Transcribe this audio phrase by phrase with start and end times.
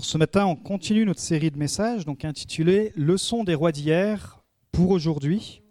[0.00, 4.90] ce matin, on continue notre série de messages, donc intitulée Leçon des rois d'hier pour
[4.90, 5.62] aujourd'hui.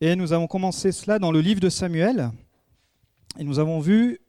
[0.00, 2.30] Et nous avons commencé cela dans le livre de Samuel.
[3.38, 4.20] Et nous avons vu,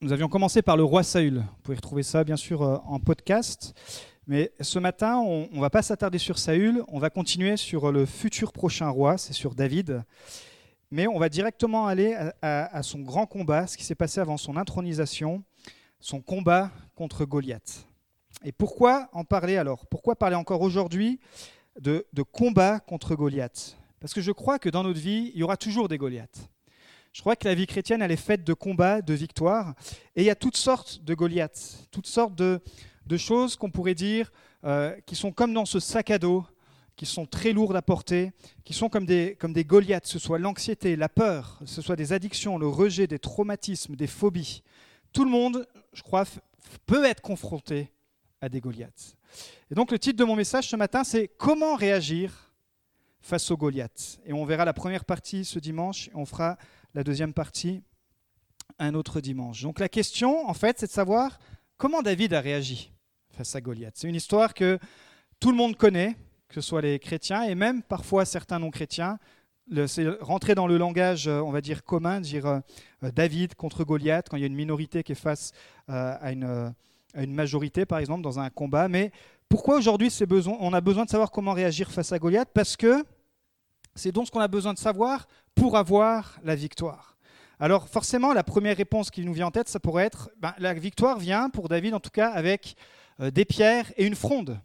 [0.00, 1.38] nous avions commencé par le roi Saül.
[1.38, 3.74] Vous pouvez retrouver ça bien sûr euh, en podcast.
[4.26, 8.06] Mais ce matin, on ne va pas s'attarder sur Saül, on va continuer sur le
[8.06, 10.02] futur prochain roi, c'est sur David.
[10.90, 14.56] Mais on va directement aller à, son grand combat, ce qui s'est passé avant son
[14.56, 15.42] intronisation,
[16.00, 17.85] son combat contre Goliath.
[18.44, 19.86] Et pourquoi en parler alors?
[19.86, 21.20] Pourquoi parler encore aujourd'hui
[21.80, 23.76] de, combat contre Goliath?
[24.00, 26.48] Parce que je crois que dans notre vie, il y aura toujours des Goliaths.
[27.12, 29.74] Je crois que la vie chrétienne, elle est faite de combats, de victoires,
[30.14, 32.60] et il y a toutes sortes de Goliaths, toutes sortes de,
[33.16, 34.30] choses qu'on pourrait dire
[34.64, 36.44] euh, qui sont comme dans ce sac à dos,
[36.94, 38.32] qui sont très lourdes à porter,
[38.64, 42.12] qui sont comme des, comme des Goliaths, ce soit l'anxiété, la peur, ce soit des
[42.12, 44.62] addictions, le rejet, des traumatismes, des phobies.
[45.12, 46.24] Tout le monde, je crois,
[46.86, 47.90] peut être confronté
[48.40, 49.16] à des Goliaths.
[49.70, 52.52] Et donc le titre de mon message ce matin, c'est Comment réagir
[53.20, 54.20] face aux Goliaths?
[54.24, 56.58] Et on verra la première partie ce dimanche, et on fera
[56.94, 57.82] la deuxième partie
[58.78, 59.62] un autre dimanche.
[59.62, 61.38] Donc la question, en fait, c'est de savoir
[61.76, 62.92] comment David a réagi
[63.30, 63.94] face à Goliath.
[63.96, 64.78] C'est une histoire que
[65.40, 66.16] tout le monde connaît,
[66.48, 69.18] que ce soit les chrétiens et même parfois certains non-chrétiens.
[69.86, 72.60] C'est rentrer dans le langage, euh, on va dire, commun, dire euh,
[73.02, 75.52] euh, David contre Goliath, quand il y a une minorité qui est face
[75.88, 76.72] à une,
[77.14, 78.88] une majorité, par exemple, dans un combat.
[78.88, 79.10] Mais
[79.48, 80.12] pourquoi aujourd'hui
[80.60, 83.04] on a besoin de savoir comment réagir face à Goliath Parce que
[83.94, 87.16] c'est donc ce qu'on a besoin de savoir pour avoir la victoire.
[87.58, 90.74] Alors forcément, la première réponse qui nous vient en tête, ça pourrait être, ben, la
[90.74, 92.76] victoire vient pour David en tout cas avec
[93.20, 94.60] euh, des pierres et une fronde.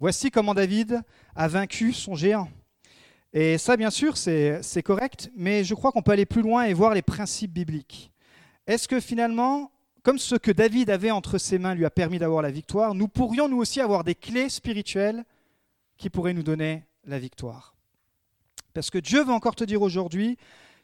[0.00, 1.00] Voici comment David
[1.36, 2.48] a vaincu son géant.
[3.32, 6.74] Et ça, bien sûr, c'est correct, mais je crois qu'on peut aller plus loin et
[6.74, 8.12] voir les principes bibliques.
[8.66, 9.70] Est-ce que finalement,
[10.02, 13.08] comme ce que David avait entre ses mains lui a permis d'avoir la victoire, nous
[13.08, 15.24] pourrions nous aussi avoir des clés spirituelles
[15.96, 17.76] qui pourraient nous donner la victoire
[18.74, 20.36] Parce que Dieu veut encore te dire aujourd'hui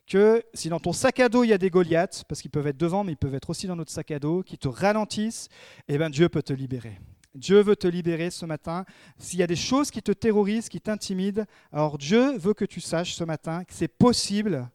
[0.06, 2.66] que si dans ton sac à dos il y a des Goliaths, parce qu'ils peuvent
[2.66, 5.48] être devant, mais ils peuvent être aussi dans notre sac à dos, qui te ralentissent,
[5.88, 6.98] eh bien Dieu peut te libérer.
[7.34, 8.84] Dieu veut te libérer ce matin.
[9.19, 12.81] S'il y a des choses qui te terrorisent, qui t'intimident, alors Dieu veut que tu
[12.81, 14.69] saches ce matin que c'est possible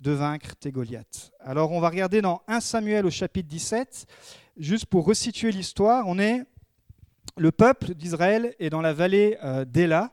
[0.00, 1.32] de vaincre tes Goliaths.
[1.40, 4.06] Alors on va regarder dans 1 Samuel au chapitre 17,
[4.56, 6.04] juste pour resituer l'histoire.
[6.06, 6.44] On est
[7.36, 10.12] le peuple d'Israël est dans la vallée euh, d'Ela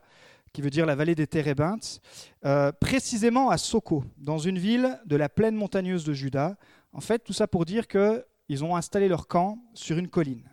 [0.55, 1.99] qui veut dire la vallée des Térébintes,
[2.45, 6.55] euh, précisément à Soko, dans une ville de la plaine montagneuse de Juda.
[6.93, 10.49] En fait, tout ça pour dire qu'ils ont installé leur camp sur une colline.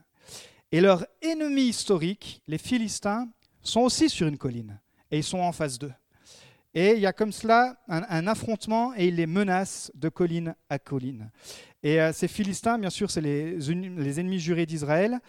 [0.73, 3.29] Et leur ennemi historique, les Philistins,
[3.63, 4.81] sont aussi sur une colline,
[5.13, 5.93] et ils sont en face d'eux.
[6.75, 10.79] Et il y a comme cela un, affrontement, et ils les menacent de colline à
[10.79, 11.31] colline.
[11.83, 15.21] Et euh, ces Philistins, bien sûr, c'est les, les, ennemis jurés d'Israël.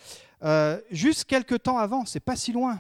[0.44, 2.80] Euh, juste quelques temps avant, c'est pas si loin,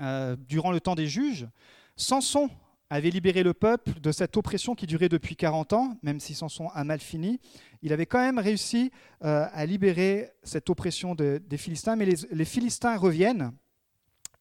[0.00, 1.48] euh, durant le temps des juges,
[1.96, 2.50] Samson
[2.88, 6.68] avait libéré le peuple de cette oppression qui durait depuis 40 ans, même si Samson
[6.68, 7.40] a mal fini.
[7.82, 13.52] Il avait quand même réussi à libérer cette oppression des Philistins, mais les, Philistins reviennent,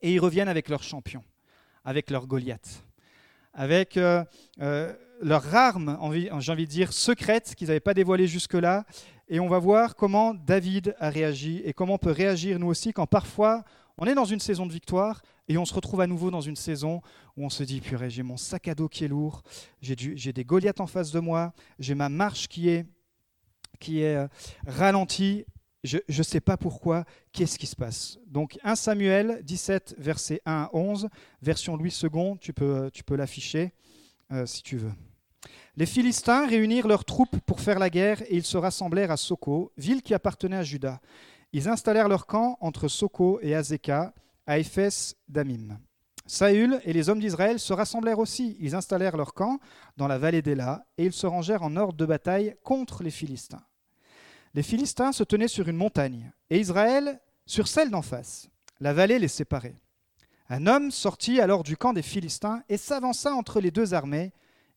[0.01, 1.23] et ils reviennent avec leur champion,
[1.83, 2.83] avec leur Goliath,
[3.53, 4.23] avec euh,
[5.21, 5.97] leur arme,
[6.39, 8.85] j'ai envie de dire, secrète qu'ils n'avaient pas dévoilée jusque-là.
[9.29, 12.91] Et on va voir comment David a réagi et comment on peut réagir nous aussi
[12.91, 13.63] quand parfois
[13.97, 16.55] on est dans une saison de victoire et on se retrouve à nouveau dans une
[16.55, 17.01] saison
[17.37, 19.43] où on se dit, purée, j'ai mon sac à dos qui est lourd,
[19.81, 22.85] j'ai des Goliaths en face de moi, j'ai ma marche qui est,
[23.79, 24.27] qui est euh,
[24.65, 25.45] ralentie,
[25.83, 30.51] je ne sais pas pourquoi, qu'est-ce qui se passe Donc 1 Samuel 17, verset 1
[30.53, 31.09] à 11,
[31.41, 33.73] version Louis II, tu peux, tu peux l'afficher
[34.31, 34.93] euh, si tu veux.
[35.75, 39.71] Les Philistins réunirent leurs troupes pour faire la guerre et ils se rassemblèrent à Soko,
[39.77, 41.01] ville qui appartenait à Juda.
[41.51, 44.13] Ils installèrent leur camp entre Soko et Azeka,
[44.45, 45.79] à Éphès d'Amim.
[46.25, 48.55] Saül et les hommes d'Israël se rassemblèrent aussi.
[48.59, 49.59] Ils installèrent leur camp
[49.97, 53.63] dans la vallée d'Ela et ils se rangèrent en ordre de bataille contre les Philistins.
[54.55, 58.49] Les Philistins se tenaient sur une montagne et Israël sur celle d'en face.
[58.79, 59.81] La vallée les séparait.
[60.47, 64.31] Un homme sortit alors du camp des Philistins et s'avança entre les deux armées.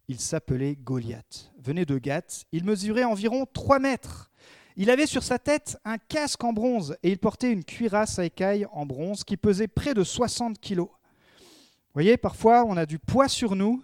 [0.09, 1.53] Il s'appelait Goliath.
[1.59, 2.47] Venait de Gath.
[2.53, 4.31] Il mesurait environ trois mètres.
[4.77, 8.25] Il avait sur sa tête un casque en bronze et il portait une cuirasse à
[8.25, 10.89] écailles en bronze qui pesait près de 60 kilos.
[10.89, 13.83] Vous voyez, parfois on a du poids sur nous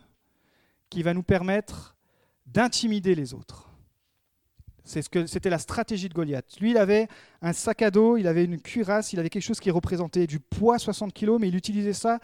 [0.88, 1.96] qui va nous permettre
[2.46, 3.71] d'intimider les autres.
[4.84, 6.58] C'est ce que c'était la stratégie de Goliath.
[6.60, 7.08] Lui, il avait
[7.40, 10.40] un sac à dos, il avait une cuirasse, il avait quelque chose qui représentait du
[10.40, 12.18] poids 60 kilos, mais il utilisait ça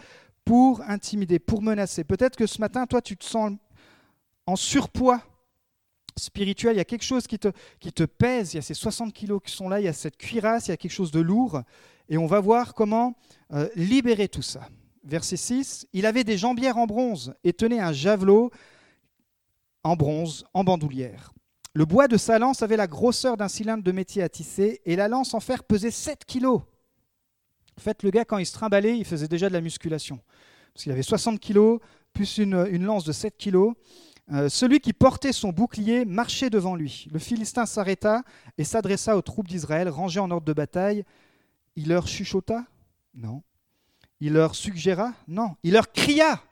[0.45, 2.05] pour intimider, pour menacer.
[2.05, 3.53] Peut-être que ce matin, toi, tu te sens
[4.47, 5.23] en surpoids
[6.17, 7.49] spirituel, il y a quelque chose qui te,
[7.81, 9.93] qui te pèse, il y a ces 60 kilos qui sont là, il y a
[9.93, 11.63] cette cuirasse, il y a quelque chose de lourd,
[12.09, 13.15] et on va voir comment
[13.53, 14.69] euh, libérer tout ça.
[15.05, 18.51] Verset 6, il avait des jambières en bronze et tenait un javelot
[19.85, 21.33] en bronze, en bandoulière.
[21.79, 24.97] Le bois de sa lance avait la grosseur d'un cylindre de métier à tisser, et
[24.97, 26.63] la lance en fer pesait 7 kilos.
[27.79, 30.19] En fait, le gars, quand il se trimballait, il faisait déjà de la musculation.
[30.75, 31.79] Parce qu'il avait 60 kilos,
[32.13, 33.75] plus une, lance de 7 kilos.
[34.33, 37.07] Euh, celui qui portait son bouclier marchait devant lui.
[37.13, 38.25] Le Philistin s'arrêta
[38.59, 41.05] et s'adressa aux troupes d'Israël rangées en ordre de bataille.
[41.77, 42.65] Il leur chuchota?
[43.15, 43.45] Non.
[44.19, 45.13] Il leur suggéra?
[45.29, 45.55] Non.
[45.63, 46.43] Il leur cria?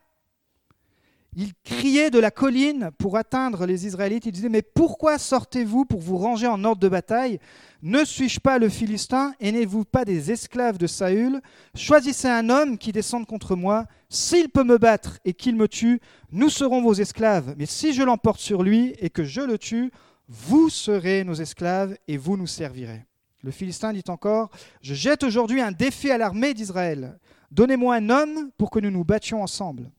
[1.37, 4.25] Il criait de la colline pour atteindre les Israélites.
[4.25, 7.39] Il disait, mais pourquoi sortez-vous pour vous ranger en ordre de bataille?
[7.83, 11.43] Ne suis-je pas le Philistin et n'êtes-vous pas des esclaves de Saül?
[11.75, 13.85] Choisissez un homme qui descende contre moi.
[14.09, 16.01] S'il peut me battre et qu'il me tue,
[16.33, 17.55] nous serons vos esclaves.
[17.59, 19.91] Mais si je l'emporte sur lui et que je le tue,
[20.29, 23.05] vous serez nos esclaves et vous nous servirez.
[23.43, 24.49] Le Philistin dit encore,
[24.81, 27.19] je jette aujourd'hui un défi à l'armée d'Israël.
[27.51, 29.91] Donnez-moi un homme pour que nous nous battions ensemble.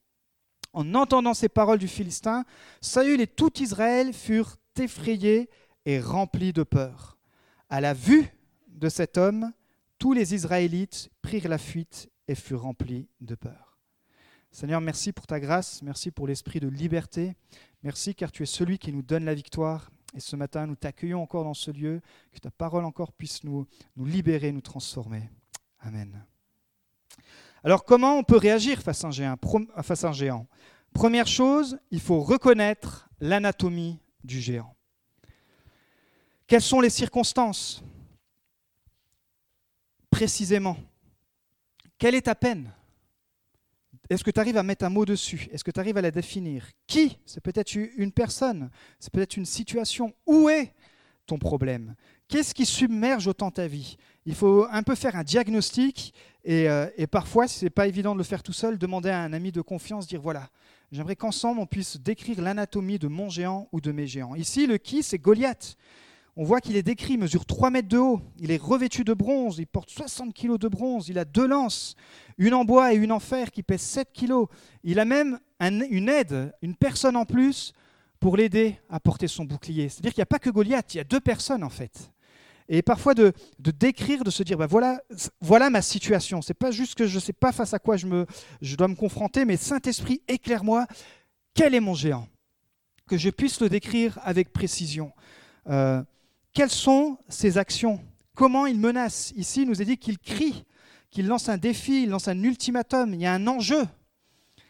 [0.78, 2.46] En entendant ces paroles du Philistin,
[2.82, 5.50] Saül et tout Israël furent effrayés
[5.88, 7.18] et remplis de peur.
[7.68, 8.28] À la vue
[8.68, 9.52] de cet homme,
[9.98, 13.80] tous les Israélites prirent la fuite et furent remplis de peur.
[14.52, 17.36] Seigneur, merci pour ta grâce, merci pour l'esprit de liberté,
[17.82, 19.90] merci car tu es celui qui nous donne la victoire.
[20.14, 22.02] Et ce matin, nous t'accueillons encore dans ce lieu,
[22.32, 23.66] que ta parole encore puisse nous,
[23.96, 25.28] nous libérer, nous transformer.
[25.80, 26.24] Amen.
[27.68, 30.48] Alors comment on peut réagir face à un géant,
[30.94, 34.74] Première chose, il faut reconnaître l'anatomie du géant.
[36.48, 37.84] Quelles sont les circonstances?
[40.10, 40.78] Précisément.
[41.98, 42.72] Quelle est ta peine?
[44.10, 45.50] Est-ce que tu arrives à mettre un mot dessus?
[45.52, 46.70] Est-ce que tu arrives à la définir?
[46.88, 47.20] Qui?
[47.26, 50.14] C'est peut-être une personne, c'est peut-être une situation.
[50.26, 50.74] Où est
[51.26, 51.96] ton problème?
[52.30, 53.98] Qu'est-ce qui submerge autant ta vie?
[54.28, 56.14] Il faut un peu faire un diagnostic
[56.50, 59.32] euh, et, parfois, ce n'est pas évident de le faire tout seul, demander à un
[59.32, 60.50] ami de confiance, dire voilà,
[60.92, 64.36] j'aimerais qu'ensemble on puisse décrire l'anatomie de mon géant ou de mes géants.
[64.36, 65.78] Ici, le qui, c'est Goliath.
[66.36, 69.60] On voit qu'il est décrit, mesure 3 mètres de haut, il est revêtu de bronze,
[69.60, 71.96] il porte 60 kilos de bronze, il a deux lances,
[72.38, 74.48] une en bois et une en fer qui pèsent 7 kilos.
[74.84, 77.72] Il a même une aide, une personne en plus
[78.20, 79.88] pour l'aider à porter son bouclier.
[79.88, 82.12] C'est-à-dire qu'il n'y a pas que Goliath, il y a deux personnes en fait
[82.70, 85.02] et parfois de, décrire, de se dire, bah voilà,
[85.40, 86.42] voilà ma situation.
[86.42, 88.26] C'est pas juste que je ne sais pas face à quoi je, me,
[88.62, 90.86] je dois me confronter, mais Saint-Esprit, éclaire-moi,
[91.54, 92.28] quel est mon géant?
[93.08, 95.14] Que je puisse le décrire avec précision.
[95.70, 96.04] Euh,
[96.54, 98.02] quelles sont ses actions?
[98.36, 99.32] Comment il menace?
[99.38, 100.66] Ici, il nous est dit qu'il crie,
[101.10, 103.14] qu'il lance un défi, il lance un ultimatum.
[103.14, 103.86] Il y a un enjeu.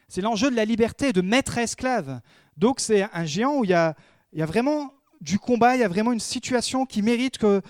[0.07, 2.21] C'est l'enjeu de la liberté, de maître à esclave.
[2.57, 3.95] Donc c'est un géant où il y a,
[4.33, 7.61] il y a vraiment du combat, il y a vraiment une situation qui mérite que,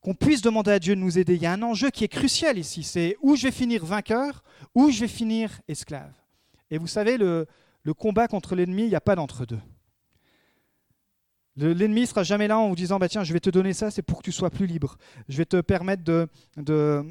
[0.00, 1.34] qu'on puisse demander à Dieu de nous aider.
[1.34, 4.42] Il y a un enjeu qui est crucial ici, c'est où je vais finir vainqueur,
[4.74, 6.12] où je vais finir esclave.
[6.70, 7.46] Et vous savez, le,
[7.96, 9.60] combat contre l'ennemi, il n'y a pas d'entre-deux.
[11.56, 13.90] L'ennemi ne sera jamais là en vous disant bah, Tiens, je vais te donner ça,
[13.90, 14.96] c'est pour que tu sois plus libre.
[15.28, 17.04] Je vais te permettre de,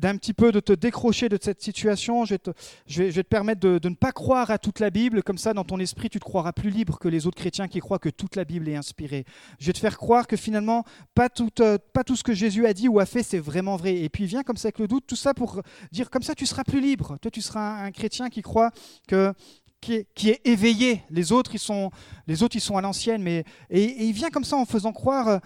[0.00, 2.24] d'un petit peu de te décrocher de cette situation.
[2.24, 5.22] Je vais te, permettre de, ne pas croire à toute la Bible.
[5.22, 7.80] Comme ça, dans ton esprit, tu te croiras plus libre que les autres chrétiens qui
[7.80, 9.26] croient que toute la Bible est inspirée.
[9.58, 12.66] Je vais te faire croire que finalement, pas tout, euh, pas tout ce que Jésus
[12.66, 13.96] a dit ou a fait, c'est vraiment vrai.
[13.96, 15.60] Et puis, viens comme ça avec le doute, tout ça pour
[15.92, 17.18] dire comme ça, tu seras plus libre.
[17.20, 18.70] Toi, tu seras un, chrétien qui croit
[19.06, 19.34] que
[19.82, 21.02] qui est, éveillé.
[21.10, 21.90] Les autres, ils sont,
[22.26, 23.22] les autres, ils sont à l'ancienne.
[23.22, 25.38] Mais et, et il vient comme ça en faisant croire euh,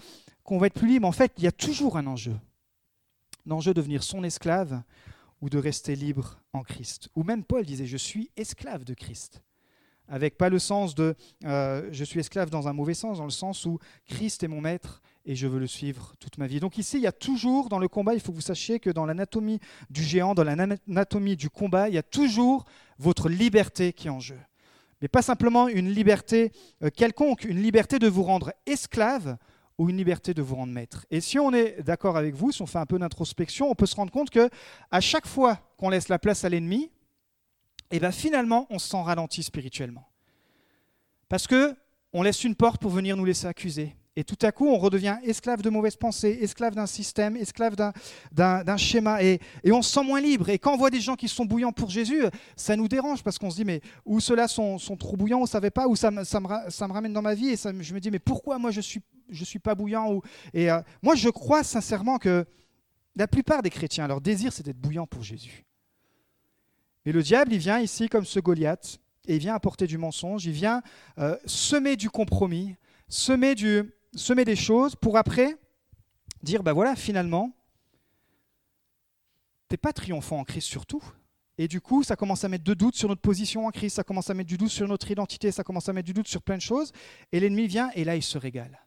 [0.43, 1.07] qu'on va être plus libre.
[1.07, 2.35] En fait, il y a toujours un enjeu
[3.47, 4.83] l'enjeu de devenir son esclave
[5.41, 7.09] ou de rester libre en Christ.
[7.15, 9.43] Ou même Paul disait, je suis esclave de Christ.
[10.09, 13.31] Avec pas le sens de euh, je suis esclave dans un mauvais sens, dans le
[13.31, 16.61] sens où Christ est mon maître et je veux le suivre toute ma vie.
[16.61, 18.91] Donc ici, il y a toujours dans le combat, il faut que vous sachiez que
[18.91, 22.67] dans l'anatomie du géant, dans l'anatomie du combat, il y a toujours
[22.99, 24.39] votre liberté qui est en jeu.
[25.01, 29.37] Mais pas simplement une liberté euh, quelconque, une liberté de vous rendre esclave
[29.79, 31.07] ou une liberté de vous rendre maître.
[31.11, 33.87] Et si on est d'accord avec vous, si on fait un peu d'introspection, on peut
[33.87, 34.49] se rendre compte que
[34.91, 36.91] à chaque fois qu'on laisse la place à l'ennemi,
[37.91, 40.09] et eh bien finalement, on se sent ralenti spirituellement.
[41.29, 41.77] Parce que
[42.13, 43.95] on laisse une porte pour venir nous laisser accuser.
[44.17, 47.75] Et tout à coup, on redevient esclave de mauvaises pensées, esclave d'un système, esclave
[48.31, 50.49] d'un schéma, et, on se sent moins libre.
[50.49, 52.23] Et quand on voit des gens qui sont bouillants pour Jésus,
[52.55, 55.49] ça nous dérange parce qu'on se dit, mais où ceux-là sont, trop bouillants, on ne
[55.49, 57.99] savait pas, ou ça, ça, me, ça, me, ramène dans ma vie, et je me
[57.99, 61.29] dis, mais pourquoi moi je suis, je suis pas bouillant ou, Et euh, moi, je
[61.29, 62.47] crois sincèrement que
[63.17, 65.65] la plupart des chrétiens, leur désir, c'est d'être bouillant pour Jésus.
[67.05, 70.45] Mais le diable, il vient ici comme ce Goliath, et il vient apporter du mensonge,
[70.47, 70.83] il vient
[71.19, 72.77] euh, semer du compromis,
[73.09, 75.57] semer, des choses pour après
[76.43, 77.53] dire, ben voilà, finalement,
[79.69, 81.03] t'es pas triomphant en Christ surtout.
[81.57, 84.05] Et du coup, ça commence à mettre de doute sur notre position en Christ, ça
[84.05, 86.43] commence à mettre du doute sur notre identité, ça commence à mettre du doute sur
[86.43, 86.93] plein de choses.
[87.33, 88.84] Et l'ennemi vient et là, il se régale.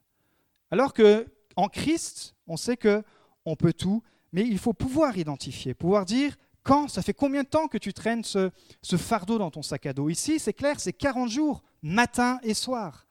[0.71, 3.03] Alors que en Christ, on sait que
[3.45, 7.47] on peut tout, mais il faut pouvoir identifier, pouvoir dire quand, ça fait combien de
[7.47, 8.51] temps que tu traînes ce,
[8.97, 10.09] fardeau dans ton sac à dos.
[10.09, 13.07] Ici, c'est clair, c'est 40 jours, matin et soir.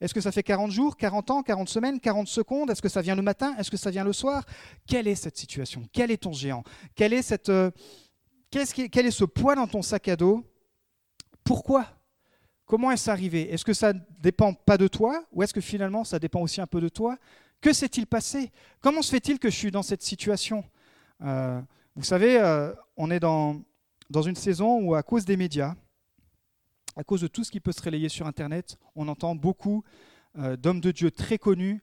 [0.00, 2.70] Est-ce que ça fait 40 jours, 40 ans, 40 semaines, 40 secondes?
[2.70, 3.56] Est-ce que ça vient le matin?
[3.58, 4.44] Est-ce que ça vient le soir?
[4.86, 5.88] Quelle est cette situation?
[5.90, 6.62] Quel est ton géant?
[6.98, 7.70] Est cette, euh,
[8.50, 10.44] quel est ce poids dans ton sac à dos?
[11.42, 11.86] Pourquoi?
[12.68, 13.50] Comment est-ce arrivé?
[13.50, 16.60] Est-ce que ça ne dépend pas de toi ou est-ce que finalement ça dépend aussi
[16.60, 17.16] un peu de toi?
[17.62, 18.52] Que s'est-il passé?
[18.82, 20.62] Comment se fait-il que je suis dans cette situation?
[21.22, 21.62] Euh,
[21.96, 23.64] Vous savez, euh, on est dans,
[24.22, 25.76] une saison où à cause des médias,
[26.94, 29.82] à cause de tout ce qui peut se relayer sur Internet, on entend beaucoup
[30.36, 31.80] euh, d'hommes de Dieu très connus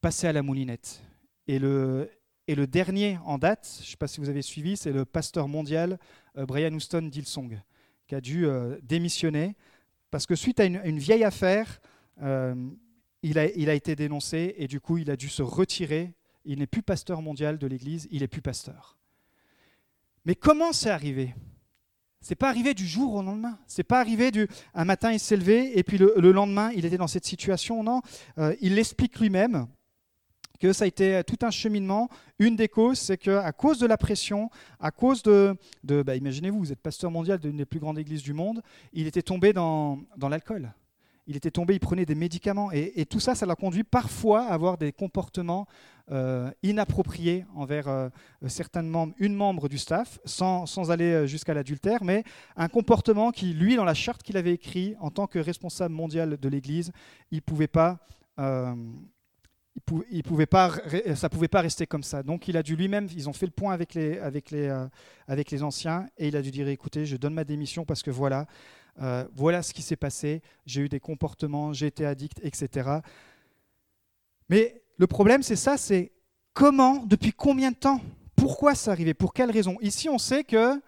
[0.00, 1.00] passer à la moulinette.
[1.46, 2.10] Et le,
[2.48, 5.04] et le dernier en date, je ne sais pas si vous avez suivi, c'est le
[5.04, 5.96] pasteur mondial
[6.34, 7.62] Brian Houston Dilsong,
[8.08, 8.48] qui a dû
[8.82, 9.54] démissionner
[10.14, 11.80] parce que suite à une, vieille affaire,
[12.22, 12.54] euh,
[13.24, 16.14] il, a, été dénoncé et du coup il a dû se retirer.
[16.44, 18.96] Il n'est plus pasteur mondial de l'Église, il n'est plus pasteur.
[20.24, 21.34] Mais comment c'est arrivé?
[22.20, 23.58] C'est pas arrivé du jour au lendemain.
[23.66, 26.96] C'est pas arrivé du un matin il s'est levé et puis le, lendemain il était
[26.96, 27.82] dans cette situation.
[27.82, 28.00] Non,
[28.60, 29.66] il l'explique lui-même
[30.64, 32.08] que ça a été tout un cheminement.
[32.38, 34.48] Une des causes, c'est qu'à cause de la pression,
[34.80, 35.54] à cause de...
[35.82, 38.62] bah, Imaginez-vous, vous êtes pasteur mondial d'une des plus grandes églises du monde,
[38.94, 40.72] il était tombé dans, l'alcool.
[41.26, 42.72] Il était tombé, il prenait des médicaments.
[42.72, 45.66] Et, tout ça, ça l'a conduit parfois à avoir des comportements
[46.10, 48.08] euh, inappropriés envers euh,
[48.76, 52.24] membres, une membre du staff, sans, aller euh, jusqu'à l'adultère, mais
[52.56, 56.38] un comportement qui, lui, dans la charte qu'il avait écrit en tant que responsable mondial
[56.38, 56.90] de l'Église,
[57.30, 57.98] il ne pouvait pas
[60.10, 60.72] il pouvait pas,
[61.14, 62.22] ça pouvait pas rester comme ça.
[62.22, 64.86] Donc il a dû lui-même, ils ont fait le point avec les, avec, les, euh,
[65.26, 68.10] avec les anciens, et il a dû dire, écoutez, je donne ma démission parce que
[68.10, 68.46] voilà,
[69.02, 72.98] euh, voilà ce qui s'est passé, j'ai eu des comportements, j'ai été addict, etc.
[74.48, 76.12] Mais le problème, c'est ça, c'est
[76.52, 78.00] comment, depuis combien de temps,
[78.36, 80.80] pourquoi ça arrivait, pour quelles raisons Ici, on sait que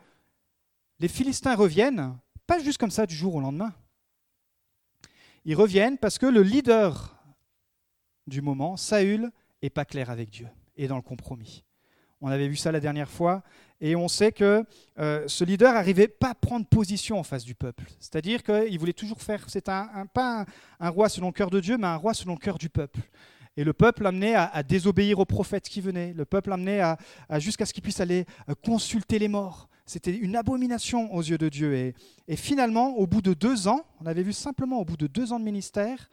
[1.00, 2.16] les Philistins reviennent,
[2.46, 3.74] pas juste comme ça du jour au lendemain.
[5.44, 7.15] Ils reviennent parce que le leader
[8.26, 9.30] du moment, Saül
[9.62, 11.64] est pas clair avec Dieu et dans le compromis.
[12.20, 13.42] On avait vu ça la dernière fois,
[13.80, 14.64] et on sait que
[14.98, 17.84] euh, ce leader n'arrivait pas à prendre position en face du peuple.
[18.00, 20.46] C'est-à-dire qu'il voulait toujours faire, c'est un, pas
[20.80, 23.00] un, roi selon le cœur de Dieu, mais un roi selon le cœur du peuple.
[23.58, 26.98] Et le peuple amenait à, désobéir aux prophètes qui venaient, le peuple amenait à,
[27.38, 29.68] jusqu'à ce qu'il puisse aller euh, consulter les morts.
[29.84, 31.74] C'était une abomination aux yeux de Dieu.
[31.74, 31.94] Et,
[32.28, 35.32] et finalement, au bout de deux ans, on avait vu simplement au bout de deux
[35.32, 36.08] ans de ministère,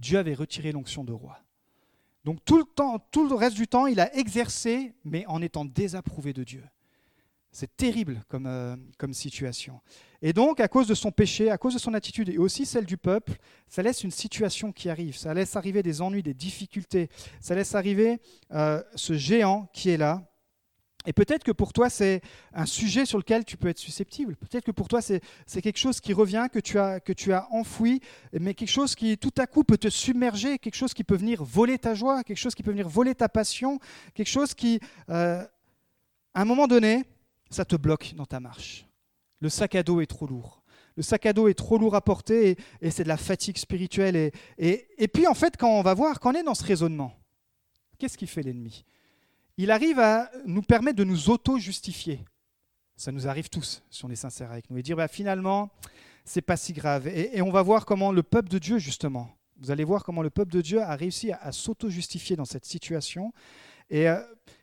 [0.00, 1.38] Dieu avait retiré l'onction de roi.
[2.24, 5.64] Donc tout le, temps, tout le reste du temps, il a exercé, mais en étant
[5.64, 6.64] désapprouvé de Dieu.
[7.52, 9.80] C'est terrible comme, euh, comme situation.
[10.22, 12.84] Et donc, à cause de son péché, à cause de son attitude et aussi celle
[12.84, 13.32] du peuple,
[13.66, 17.08] ça laisse une situation qui arrive, ça laisse arriver des ennuis, des difficultés,
[17.40, 18.20] ça laisse arriver
[18.52, 20.29] euh, ce géant qui est là,
[21.06, 22.20] et peut-être que pour toi, c'est
[22.52, 24.36] un sujet sur lequel tu peux être susceptible.
[24.36, 25.22] Peut-être que pour toi, c'est
[25.62, 28.00] quelque chose qui revient, que tu, as, que tu as enfoui,
[28.38, 31.42] mais quelque chose qui tout à coup peut te submerger, quelque chose qui peut venir
[31.42, 33.78] voler ta joie, quelque chose qui peut venir voler ta passion,
[34.14, 34.78] quelque chose qui,
[35.08, 35.42] euh,
[36.34, 37.04] à un moment donné,
[37.48, 38.86] ça te bloque dans ta marche.
[39.40, 40.62] Le sac à dos est trop lourd.
[40.96, 44.16] Le sac à dos est trop lourd à porter et, c'est de la fatigue spirituelle.
[44.16, 46.64] Et, et, et puis, en fait, quand on va voir, quand on est dans ce
[46.64, 47.14] raisonnement,
[47.98, 48.84] qu'est-ce qui fait l'ennemi?
[49.62, 52.24] Il arrive à nous permettre de nous auto-justifier.
[52.96, 55.70] Ça nous arrive tous, si on est sincère avec nous, et dire bah, finalement,
[56.24, 57.08] c'est pas si grave.
[57.08, 60.30] Et, on va voir comment le peuple de Dieu, justement, vous allez voir comment le
[60.30, 63.34] peuple de Dieu a réussi à, s'auto-justifier dans cette situation.
[63.90, 64.18] Et euh,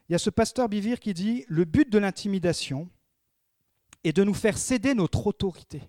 [0.09, 2.89] il y a ce pasteur Bivir qui dit le but de l'intimidation
[4.03, 5.83] est de nous faire céder notre autorité.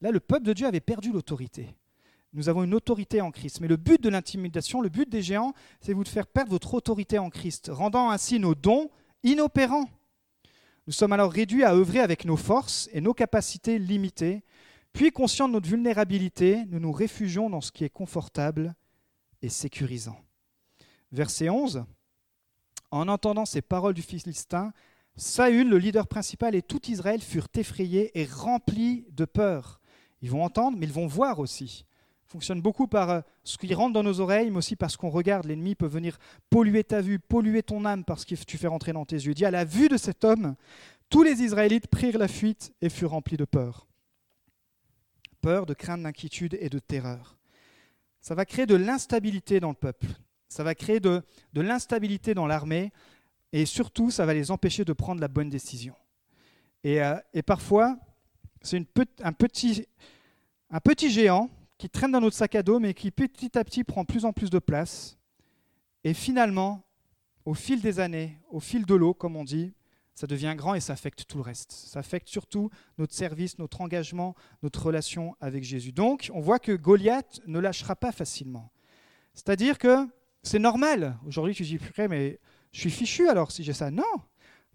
[0.00, 1.76] Là, le peuple de Dieu avait perdu l'autorité.
[2.36, 3.60] Nous avons une autorité en Christ.
[3.60, 6.74] Mais le but de l'intimidation, le but des géants, c'est vous de faire perdre votre
[6.74, 8.90] autorité en Christ, rendant ainsi nos dons
[9.22, 9.88] inopérants.
[10.86, 14.44] Nous sommes alors réduits à œuvrer avec nos forces et nos capacités limitées.
[14.92, 18.74] Puis, conscients de notre vulnérabilité, nous nous réfugions dans ce qui est confortable
[19.40, 20.20] et sécurisant.
[21.12, 21.86] Verset 11.
[22.90, 24.74] En entendant ces paroles du Philistin,
[25.16, 29.80] Saül, le leader principal, et tout Israël furent effrayés et remplis de peur.
[30.20, 31.86] Ils vont entendre, mais ils vont voir aussi
[32.26, 35.46] fonctionne beaucoup par euh, ce qui rentre dans nos oreilles, mais aussi parce qu'on regarde.
[35.46, 36.18] L'ennemi peut venir
[36.50, 39.32] polluer ta vue, polluer ton âme parce que tu fais rentrer dans tes yeux.
[39.32, 40.56] Il dit à la vue de cet homme,
[41.08, 43.86] tous les Israélites prirent la fuite et furent remplis de peur.
[45.40, 47.38] Peur, de crainte, d'inquiétude et de terreur.
[48.20, 50.08] ça va créer de l'instabilité dans le peuple,
[50.48, 51.22] ça va créer de,
[51.54, 52.92] l'instabilité dans l'armée,
[53.52, 55.94] et surtout, ça va les empêcher de prendre la bonne décision.
[56.82, 57.14] Et, euh,
[57.46, 57.96] parfois,
[58.62, 58.84] c'est
[59.22, 59.86] un, petit,
[60.70, 63.84] un petit géant qui traîne dans notre sac à dos, mais qui petit à petit
[63.84, 65.18] prend plus en plus de place.
[66.04, 66.82] Et finalement,
[67.44, 69.74] au fil des années, au fil de l'eau, comme on dit,
[70.14, 71.72] ça devient grand et ça affecte tout le reste.
[71.72, 75.92] Ça affecte surtout notre service, notre engagement, notre relation avec Jésus.
[75.92, 78.72] Donc, on voit que Goliath ne lâchera pas facilement.
[79.34, 80.08] C'est-à-dire que
[80.42, 81.18] c'est normal.
[81.26, 81.78] Aujourd'hui, tu dis,
[82.08, 82.40] mais
[82.72, 83.90] je suis fichu alors si j'ai ça.
[83.90, 84.04] Non,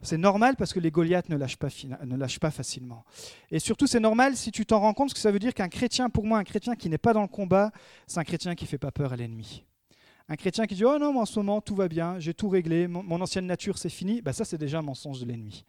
[0.01, 3.05] c'est normal parce que les Goliaths ne lâchent, pas, facilement.
[3.51, 5.69] Et surtout, c'est normal si tu t'en rends compte, parce que ça veut dire qu'un
[5.69, 7.71] chrétien, pour moi, un chrétien qui n'est pas dans le combat,
[8.07, 9.63] c'est un chrétien qui ne fait pas peur à l'ennemi.
[10.27, 12.49] Un chrétien qui dit Oh non, mais en ce moment, tout va bien, j'ai tout
[12.49, 15.65] réglé, mon, ancienne nature, c'est fini, bah, ça, c'est déjà un mensonge de l'ennemi.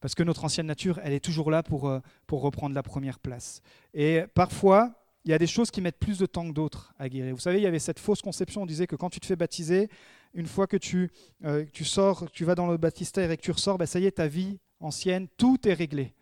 [0.00, 3.18] Parce que notre ancienne nature, elle est toujours là pour, euh, pour reprendre la première
[3.18, 3.60] place.
[3.94, 7.08] Et parfois, il y a des choses qui mettent plus de temps que d'autres à
[7.08, 7.34] guérir.
[7.34, 9.36] Vous savez, il y avait cette fausse conception, on disait que quand tu te fais
[9.36, 9.88] baptiser,
[10.34, 11.10] une fois que tu,
[11.44, 14.06] euh, tu sors, tu vas dans le baptistère et que tu ressors, bah, ça y
[14.06, 16.14] est, ta vie ancienne, tout est réglé.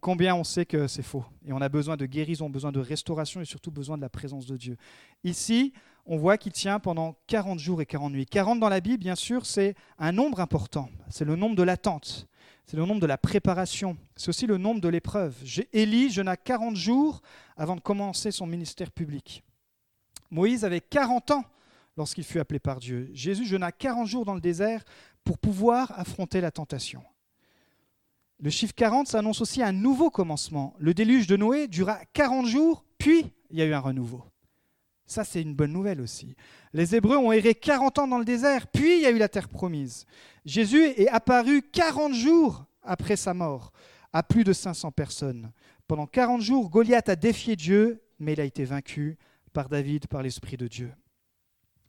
[0.00, 1.24] Combien on sait que c'est faux?
[1.46, 4.44] Et on a besoin de guérison, besoin de restauration et surtout besoin de la présence
[4.44, 4.76] de Dieu.
[5.24, 5.72] Ici,
[6.04, 8.26] on voit qu'il tient pendant 40 jours et 40 nuits.
[8.26, 10.90] 40 dans la Bible, bien sûr, c'est un nombre important.
[11.08, 12.28] C'est le nombre de l'attente.
[12.66, 13.96] C'est le nombre de la préparation.
[14.16, 15.36] C'est aussi le nombre de l'épreuve.
[15.72, 17.20] Élie jeûna 40 jours
[17.56, 19.42] avant de commencer son ministère public.
[20.30, 21.44] Moïse avait 40 ans
[21.96, 23.10] lorsqu'il fut appelé par Dieu.
[23.12, 24.82] Jésus jeûna 40 jours dans le désert
[25.24, 27.02] pour pouvoir affronter la tentation.
[28.40, 30.74] Le chiffre 40, ça annonce aussi un nouveau commencement.
[30.78, 34.24] Le déluge de Noé dura 40 jours, puis il y a eu un renouveau.
[35.12, 36.34] Ça, c'est une bonne nouvelle aussi.
[36.72, 39.28] Les Hébreux ont erré 40 ans dans le désert, puis il y a eu la
[39.28, 40.06] terre promise.
[40.46, 43.72] Jésus est apparu 40 jours après sa mort
[44.14, 45.52] à plus de 500 personnes.
[45.86, 49.18] Pendant 40 jours, Goliath a défié Dieu, mais il a été vaincu
[49.52, 50.90] par David, par l'Esprit de Dieu.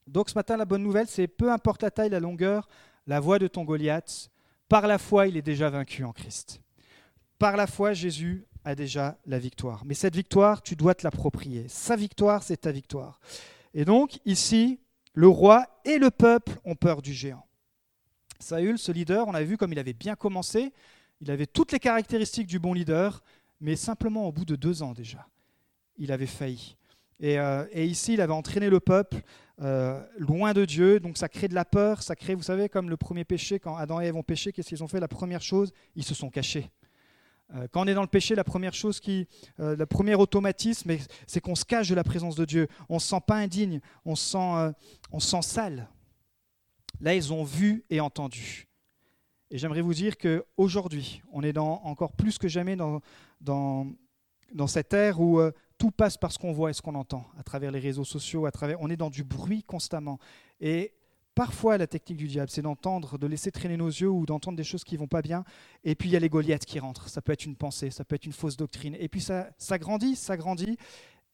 [0.05, 2.67] Donc ce matin, la bonne nouvelle, c'est peu importe la taille, la longueur,
[3.07, 4.29] la voix de ton Goliath,
[4.67, 6.59] par la foi, il est déjà vaincu en Christ.
[7.39, 9.84] Par la foi, Jésus a déjà la victoire.
[9.86, 11.67] Mais cette victoire, tu dois te l'approprier.
[11.67, 13.19] Sa victoire, c'est ta victoire.
[13.73, 14.80] Et donc, ici,
[15.13, 17.45] le roi et le peuple ont peur du géant.
[18.39, 20.73] Saül, ce leader, on a vu comme il avait bien commencé,
[21.21, 23.23] il avait toutes les caractéristiques du bon leader,
[23.62, 25.28] mais simplement au bout de deux ans déjà,
[25.97, 26.76] il avait failli.
[27.19, 29.21] Et, euh, ici, il avait entraîné le peuple
[29.62, 32.89] euh, loin de Dieu, donc ça crée de la peur, ça crée, vous savez, comme
[32.89, 34.99] le premier péché, quand Adam et Ève ont péché, qu'est-ce qu'ils ont fait?
[34.99, 36.69] La première chose, ils se sont cachés.
[37.56, 39.27] Euh, quand on est dans le péché, la première chose qui,
[39.60, 40.91] euh, le premier automatisme,
[41.27, 42.67] c'est qu'on se cache de la présence de Dieu.
[42.89, 44.71] On ne se sent pas indigne, on se sent, euh,
[45.12, 45.89] on sent sale.
[46.99, 48.67] Là, ils ont vu et entendu.
[49.51, 53.01] Et j'aimerais vous dire qu'aujourd'hui, on est dans, encore plus que jamais dans,
[53.41, 53.88] dans,
[54.53, 55.39] dans cette ère où
[55.77, 58.45] tout passe par ce qu'on voit et ce qu'on entend, à travers les réseaux sociaux,
[58.47, 60.17] à travers, on est dans du bruit constamment.
[60.60, 60.93] Et
[61.36, 64.63] Parfois, la technique du diable, c'est d'entendre, de laisser traîner nos yeux ou d'entendre des
[64.63, 65.43] choses qui vont pas bien.
[65.84, 67.10] Et puis, il y a les Goliaths qui rentrent.
[67.10, 68.96] Ça peut être une pensée, ça peut être une fausse doctrine.
[69.00, 70.78] Et puis, ça, grandit, ça grandit.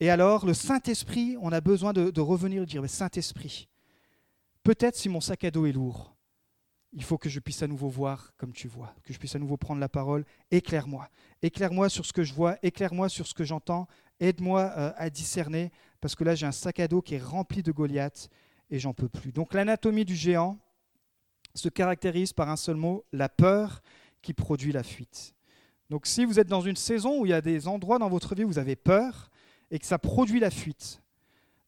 [0.00, 3.68] Et alors, le Saint-Esprit, on a besoin de, revenir et dire Saint-Esprit,
[4.62, 6.16] peut-être si mon sac à dos est lourd,
[6.92, 9.38] il faut que je puisse à nouveau voir comme tu vois, que je puisse à
[9.38, 10.24] nouveau prendre la parole.
[10.50, 11.08] Éclaire-moi.
[11.42, 13.86] Éclaire-moi sur ce que je vois, éclaire-moi sur ce que j'entends.
[14.18, 17.62] Aide-moi euh, à discerner, parce que là, j'ai un sac à dos qui est rempli
[17.62, 18.30] de Goliaths
[18.70, 19.32] et j'en peux plus.
[19.32, 20.58] Donc l'anatomie du géant
[21.54, 23.82] se caractérise par un seul mot, la peur
[24.22, 25.34] qui produit la fuite.
[25.88, 28.34] Donc si vous êtes dans une saison où il y a des endroits dans votre
[28.34, 29.30] vie où vous avez peur
[29.70, 31.02] et que ça produit la fuite,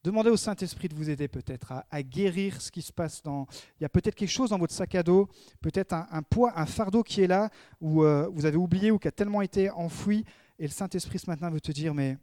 [0.04, 3.46] demandez au Saint-Esprit de vous aider peut-être à, guérir ce qui se passe dans...
[3.80, 5.28] Il y a peut-être quelque chose dans votre sac à dos,
[5.60, 9.08] peut-être un, poids, un fardeau qui est là, où euh, vous avez oublié ou qui
[9.08, 10.24] a tellement été enfoui,
[10.58, 12.18] et le Saint-Esprit ce matin veut te dire, mais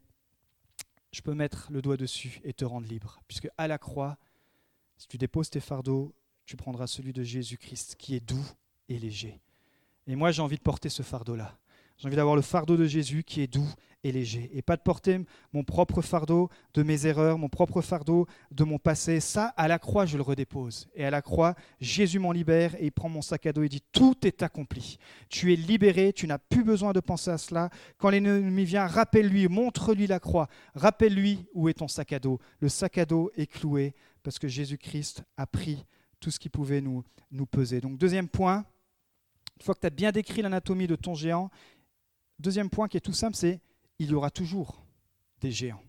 [1.12, 4.18] je peux mettre le doigt dessus et te rendre libre, puisque à la croix,
[5.00, 6.14] si tu déposes tes fardeaux,
[6.46, 8.46] tu prendras celui de Jésus-Christ qui est doux
[8.90, 9.40] et léger.
[10.08, 11.58] Et moi, j'ai envie de porter ce fardeau-là.
[11.98, 13.70] J'ai envie d'avoir le fardeau de Jésus qui est doux
[14.04, 14.50] et léger.
[14.54, 15.20] Et pas de porter
[15.54, 19.20] mon propre fardeau de mes erreurs, mon propre fardeau de mon passé.
[19.20, 20.90] Ça, à la croix, je le redépose.
[20.96, 23.70] Et à la croix, Jésus m'en libère et il prend mon sac à dos et
[23.70, 24.98] dit, tout est accompli.
[25.30, 27.70] Tu es libéré, tu n'as plus besoin de penser à cela.
[27.98, 30.48] Quand l'ennemi vient, rappelle-lui, montre-lui la croix.
[30.76, 32.40] Rappelle-lui où est ton sac à dos.
[32.60, 35.86] Le sac à dos est cloué parce que Jésus-Christ a pris
[36.20, 37.82] tout ce qui pouvait nous, nous peser.
[37.82, 38.66] Donc deuxième point,
[39.58, 41.50] une fois que tu as bien décrit l'anatomie de ton géant,
[42.40, 43.60] deuxième point qui est tout simple, c'est
[44.00, 44.86] il y aura toujours
[45.42, 45.84] des géants.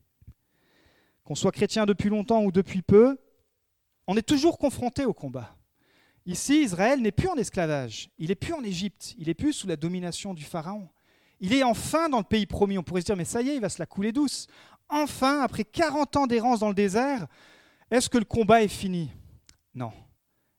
[1.24, 3.18] Qu'on soit chrétien depuis longtemps ou depuis peu,
[4.06, 5.56] on est toujours confronté au combat.
[6.26, 9.66] Ici, Israël n'est plus en esclavage, il n'est plus en Égypte, il n'est plus sous
[9.66, 10.88] la domination du Pharaon.
[11.40, 12.76] Il est enfin dans le pays promis.
[12.76, 14.46] On pourrait se dire, mais ça y est, il va se la couler douce.
[14.88, 17.26] enfin, après 40 ans d'errance dans le désert,
[17.90, 19.10] est-ce que le combat est fini?
[19.74, 19.92] Non.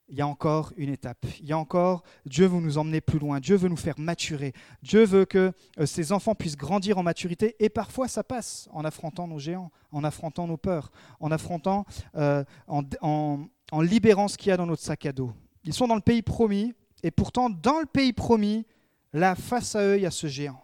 [0.10, 1.26] Il y a encore une étape.
[1.40, 3.40] Il y a encore, Dieu veut nous emmener plus loin.
[3.40, 4.52] Dieu veut nous faire maturer.
[4.84, 7.56] Dieu veut que euh, ses enfants puissent grandir en maturité.
[7.60, 10.92] Et parfois, ça passe en affrontant nos géants, en affrontant nos peurs,
[11.22, 15.32] en affrontant, euh, en libérant ce qu'il y a dans notre sac à dos.
[15.64, 16.74] Ils sont dans le pays promis.
[17.04, 18.66] Et pourtant, dans le pays promis,
[19.14, 20.62] là, face à eux, il y a ce géant.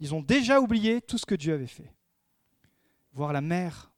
[0.00, 1.92] Ils ont déjà oublié tout ce que Dieu avait fait.
[3.12, 3.92] Voir la mer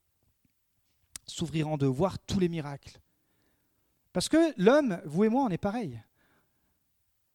[1.28, 2.98] s'ouvrir en deux, voir tous les miracles.
[4.12, 6.02] Parce que l'homme, vous et moi, on est pareil.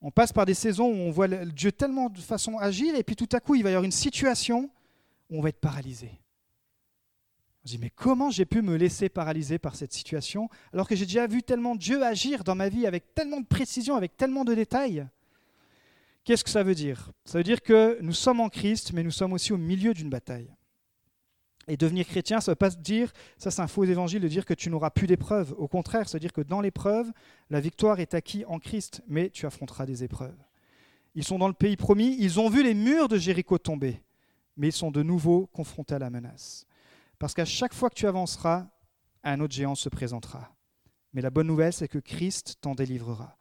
[0.02, 3.16] On passe par des saisons où on voit Dieu tellement de façon agir, et puis
[3.16, 4.70] tout à coup, il va y avoir une situation
[5.30, 6.12] où on va être paralysé.
[7.64, 10.98] On se dit, mais comment j'ai pu me laisser paralyser par cette situation alors que
[10.98, 14.44] j'ai déjà vu tellement Dieu agir dans ma vie avec tellement de précision, avec tellement
[14.44, 15.08] de détails?
[16.26, 17.12] Qu'est-ce que ça veut dire?
[17.24, 20.10] Ça veut dire que nous sommes en Christ, mais nous sommes aussi au milieu d'une
[20.10, 20.54] bataille.
[21.68, 24.46] Et devenir chrétien, ça ne veut pas dire, ça c'est un faux évangile, de dire
[24.46, 25.54] que tu n'auras plus d'épreuves.
[25.58, 27.12] Au contraire, ça veut dire que dans l'épreuve,
[27.50, 30.38] la victoire est acquise en Christ, mais tu affronteras des épreuves.
[31.16, 34.02] Ils sont dans le pays promis, ils ont vu les murs de Jéricho tomber,
[34.58, 36.66] mais ils sont de nouveau confrontés à la menace.
[37.20, 38.68] Parce qu'à chaque fois que tu avanceras,
[39.24, 40.54] un autre géant se présentera.
[41.14, 43.38] Mais la bonne nouvelle, c'est que Christ t'en délivrera.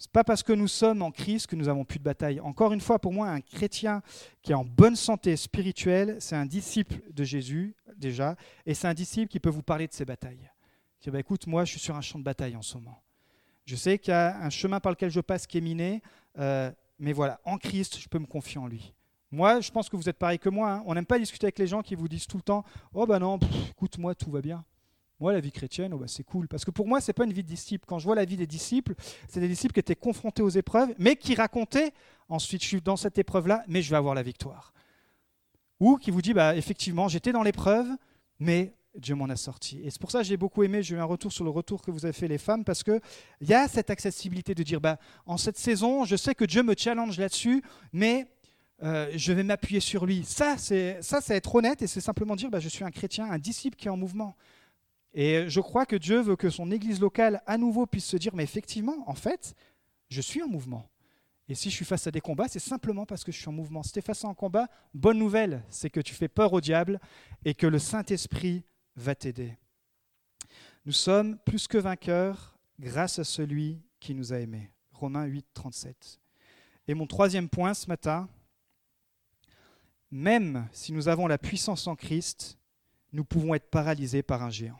[0.00, 2.40] N'est pas parce que nous sommes en Christ que nous avons plus de bataille.
[2.40, 4.02] Encore une fois, pour moi, un chrétien
[4.42, 8.94] qui est en bonne santé spirituelle, c'est un disciple de Jésus déjà, et c'est un
[8.94, 10.50] disciple qui peut vous parler de ses batailles.
[11.00, 13.02] Qui bah, écoute, moi, je suis sur un champ de bataille en ce moment.
[13.66, 16.02] Je sais qu'il y a un chemin par lequel je passe qui est miné,
[16.38, 18.94] euh, mais voilà, en Christ, je peux me confier en lui.
[19.30, 20.74] Moi, je pense que vous êtes pareil que moi.
[20.74, 20.82] Hein.
[20.86, 23.18] On n'aime pas discuter avec les gens qui vous disent tout le temps Oh ben
[23.18, 23.38] non,
[23.70, 24.64] écoute, moi, tout va bien.
[25.20, 26.48] Moi, la vie chrétienne, oh bah, c'est cool.
[26.48, 27.84] Parce que pour moi, ce n'est pas une vie de disciple.
[27.86, 28.94] Quand je vois la vie des disciples,
[29.28, 31.92] c'est des disciples qui étaient confrontés aux épreuves, mais qui racontaient
[32.28, 34.72] ensuite, je suis dans cette épreuve-là, mais je vais avoir la victoire.
[35.80, 37.86] Ou qui vous dit bah, effectivement, j'étais dans l'épreuve,
[38.38, 39.80] mais Dieu m'en a sorti.
[39.84, 41.82] Et c'est pour ça que j'ai beaucoup aimé, j'ai eu un retour sur le retour
[41.82, 43.00] que vous avez fait les femmes, parce qu'il
[43.42, 46.74] y a cette accessibilité de dire bah, en cette saison, je sais que Dieu me
[46.76, 48.28] challenge là-dessus, mais
[48.82, 50.24] euh, je vais m'appuyer sur lui.
[50.24, 51.00] Ça, c'est
[51.30, 53.96] être honnête et c'est simplement dire, je suis un chrétien, un disciple qui est en
[53.96, 54.36] mouvement.
[55.14, 58.34] Et je crois que Dieu veut que son Église locale à nouveau puisse se dire,
[58.34, 59.54] mais effectivement, en fait,
[60.08, 60.90] je suis en mouvement.
[61.48, 63.52] Et si je suis face à des combats, c'est simplement parce que je suis en
[63.52, 63.82] mouvement.
[63.82, 66.60] Si tu es face à un combat, bonne nouvelle, c'est que tu fais peur au
[66.60, 67.00] diable
[67.44, 68.64] et que le Saint-Esprit
[68.96, 69.56] va t'aider.
[70.84, 74.70] Nous sommes plus que vainqueurs grâce à celui qui nous a aimés.
[74.92, 76.20] Romains 8, 37.
[76.88, 78.28] Et mon troisième point ce matin,
[80.10, 82.58] même si nous avons la puissance en Christ,
[83.12, 84.78] nous pouvons être paralysés par un géant.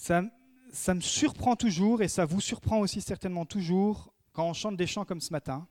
[0.00, 4.86] Ça, me surprend toujours, et ça vous surprend aussi certainement toujours, quand on chante des
[4.86, 5.66] chants comme ce matin.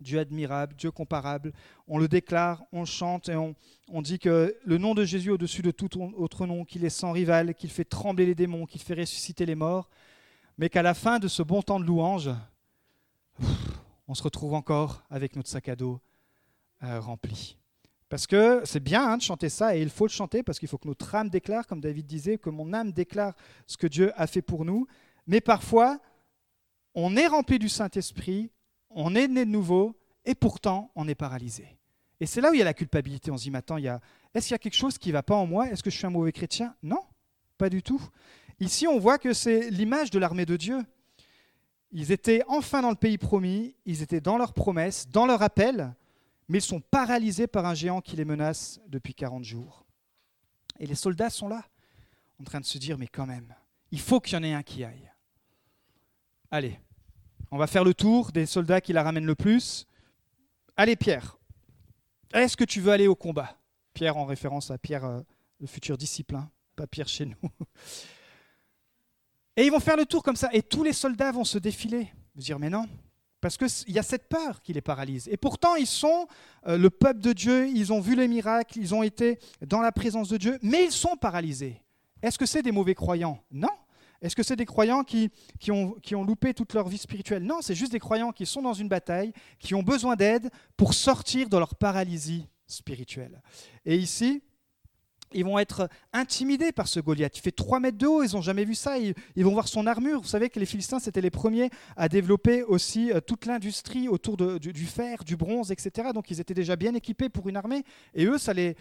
[0.00, 1.52] Dieu admirable, Dieu comparable.
[1.86, 3.54] On le déclare, on chante et on,
[3.88, 7.12] on dit que le nom de Jésus au-dessus de tout autre nom, qu'il est sans
[7.12, 9.88] rival, qu'il fait trembler les démons, qu'il fait ressusciter les morts,
[10.58, 12.30] mais qu'à la fin de ce bon temps de louange,
[14.08, 16.00] on se retrouve encore avec notre sac à dos
[16.82, 17.56] euh, rempli.
[18.08, 20.68] Parce que c'est bien hein, de chanter ça, et il faut le chanter, parce qu'il
[20.68, 23.34] faut que notre âme déclare, comme David disait, que mon âme déclare
[23.66, 24.86] ce que Dieu a fait pour nous.
[25.26, 25.98] Mais parfois,
[26.94, 28.50] on est rempli du Saint-Esprit,
[28.90, 31.76] on est né de nouveau, et pourtant, on est paralysé.
[32.20, 33.30] Et c'est là où il y a la culpabilité.
[33.30, 35.34] On se dit, mais attends, est-ce qu'il y a quelque chose qui ne va pas
[35.34, 35.68] en moi?
[35.68, 36.74] Est-ce que je suis un mauvais chrétien?
[36.82, 37.00] Non,
[37.58, 38.00] pas du tout.
[38.60, 40.78] Ici, on voit que c'est l'image de l'armée de Dieu.
[41.90, 45.94] Ils étaient enfin dans le pays promis, ils étaient dans leur promesse, dans leur appel,
[46.48, 49.84] mais ils sont paralysés par un géant qui les menace depuis 40 jours.
[50.78, 51.64] Et les soldats sont là,
[52.40, 53.54] en train de se dire, mais quand même,
[53.90, 55.10] il faut qu'il y en ait un qui aille.
[56.50, 56.78] Allez,
[57.50, 59.86] on va faire le tour des soldats qui la ramènent le plus.
[60.76, 61.38] Allez, Pierre,
[62.32, 63.56] est-ce que tu veux aller au combat?
[63.92, 65.20] Pierre en référence à Pierre, euh,
[65.60, 67.36] le futur disciple, hein, pas Pierre chez nous.
[69.56, 72.12] Et ils vont faire le tour comme ça, et tous les soldats vont se défiler.
[72.34, 72.88] Vous dire, mais non,
[73.44, 75.28] parce qu'il y a cette peur qui les paralyse.
[75.30, 76.28] Et pourtant, ils sont
[76.66, 79.92] euh, le peuple de Dieu, ils ont vu les miracles, ils ont été dans la
[79.92, 81.82] présence de Dieu, mais ils sont paralysés.
[82.22, 83.38] Est-ce que c'est des mauvais croyants?
[83.50, 83.68] Non.
[84.22, 85.30] Est-ce que c'est des croyants qui,
[85.60, 87.42] qui, ont, qui ont loupé toute leur vie spirituelle?
[87.42, 90.94] Non, c'est juste des croyants qui sont dans une bataille, qui ont besoin d'aide pour
[90.94, 93.42] sortir de leur paralysie spirituelle.
[93.84, 94.42] Et ici,
[95.34, 97.36] ils vont être intimidés par ce Goliath.
[97.36, 98.98] Il fait 3 mètres de haut, ils n'ont jamais vu ça.
[98.98, 100.20] Ils, vont voir son armure.
[100.20, 104.36] Vous savez que les Philistins, c'était les premiers à développer aussi euh, toute l'industrie autour
[104.36, 106.10] du, fer, du bronze, etc.
[106.14, 107.84] Donc ils étaient déjà bien équipés pour une armée.
[108.14, 108.76] Et eux, ça les,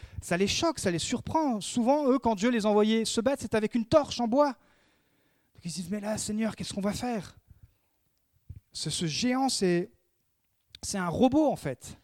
[0.48, 1.60] choque, ça les surprend.
[1.60, 4.54] Souvent, eux, quand Dieu les envoyait se battre, c'était avec une torche en bois.
[5.56, 7.36] Donc ils se disent, mais là, Seigneur, qu'est-ce qu'on va faire?
[8.72, 9.90] Ce, ce géant, c'est
[10.94, 11.98] un robot, en fait.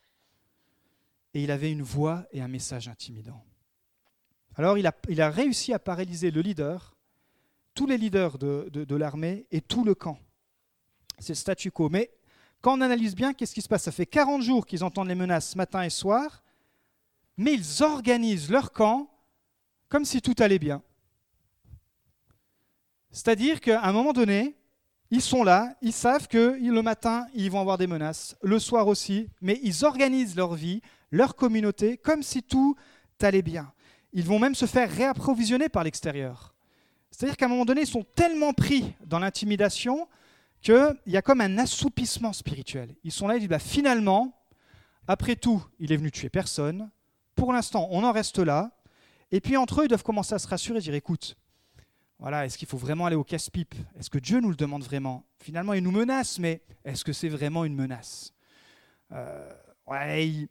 [1.34, 3.44] et il avait une voix et un message intimidant.
[4.60, 6.94] Alors il a, réussi à paralyser le leader,
[7.74, 10.20] tous les leaders de, de, l'armée et tout le camp.
[11.18, 11.88] C'est statu quo.
[11.88, 12.12] Mais
[12.60, 13.84] quand on analyse bien, qu'est-ce qui se passe?
[13.84, 16.44] Ça fait 40 jours qu'ils entendent les menaces matin et soir,
[17.38, 19.10] mais ils organisent leur camp
[19.88, 20.84] comme si tout allait bien.
[23.12, 24.58] C'est-à-dire qu'à un moment donné,
[25.10, 28.90] ils sont là, ils savent que le matin, ils vont avoir des menaces, le soir
[28.90, 32.76] aussi, mais ils organisent leur vie, leur communauté, comme si tout
[33.22, 33.72] allait bien.
[34.14, 36.54] Ils vont même se faire réapprovisionner par l'extérieur.
[37.12, 40.08] C'est-à-dire qu'à un moment donné, ils sont tellement pris dans l'intimidation
[40.62, 42.96] qu'il y a comme un assoupissement spirituel.
[43.04, 44.40] Ils sont là, ils disent bah, finalement,
[45.08, 46.90] après tout, il est venu tuer personne.
[47.36, 48.72] Pour l'instant, on en reste là.
[49.32, 51.38] Et puis entre eux, ils doivent commencer à se rassurer, dire écoute,
[52.20, 53.74] voilà, est-ce qu'il faut vraiment aller au casse-pipe?
[53.98, 55.24] Est-ce que Dieu nous le demande vraiment?
[55.40, 58.34] Finalement, il nous menace, mais est-ce que c'est vraiment une menace?
[59.14, 59.54] Euh,
[59.88, 60.50] ouais,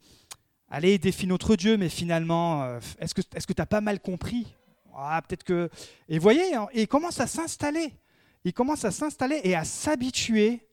[0.71, 4.55] allez, défie notre Dieu, mais finalement, euh, est-ce que tu as pas mal compris?
[4.95, 5.71] Ah, Peut-être que.
[6.09, 7.95] Et voyez, hein, il commence à s'installer.
[8.45, 10.67] Il commence à s'installer et à s'habituer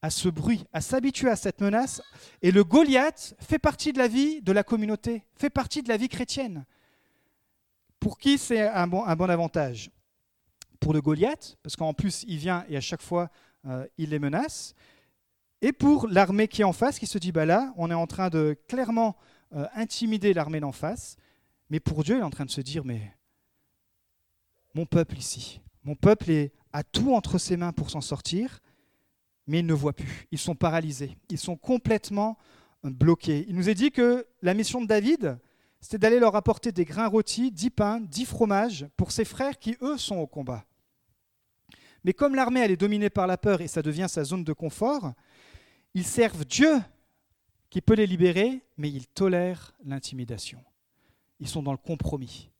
[0.00, 2.00] à ce bruit, à s'habituer à cette menace.
[2.42, 5.96] Et le Goliath fait partie de la vie de la communauté, fait partie de la
[5.96, 6.64] vie chrétienne.
[7.98, 9.90] Pour qui c'est un bon, un bon avantage?
[10.78, 13.28] Pour le Goliath, parce qu'en plus il vient et à chaque fois
[13.66, 14.74] euh, il les menace.
[15.60, 18.06] Et pour l'armée qui est en face, qui se dit, bah là, on est en
[18.06, 19.16] train de clairement
[19.54, 21.16] euh, intimider l'armée d'en face,
[21.70, 23.14] mais pour Dieu, il est en train de se dire, mais
[24.74, 28.60] mon peuple ici, mon peuple est, a tout entre ses mains pour s'en sortir,
[29.46, 32.36] mais ils ne voient plus, ils sont paralysés, ils sont complètement
[32.84, 33.46] euh, bloqués.
[33.48, 35.38] Il nous est dit que la mission de David,
[35.80, 39.76] c'était d'aller leur apporter des grains rôtis, dix pains, dix fromages pour ses frères qui,
[39.80, 40.64] eux, sont au combat.
[42.04, 44.52] Mais comme l'armée, elle est dominée par la peur et ça devient sa zone de
[44.52, 45.12] confort,
[45.94, 46.78] ils servent Dieu
[47.70, 50.62] qui peut les libérer, mais ils tolèrent l'intimidation.
[51.40, 52.50] Ils sont dans le compromis.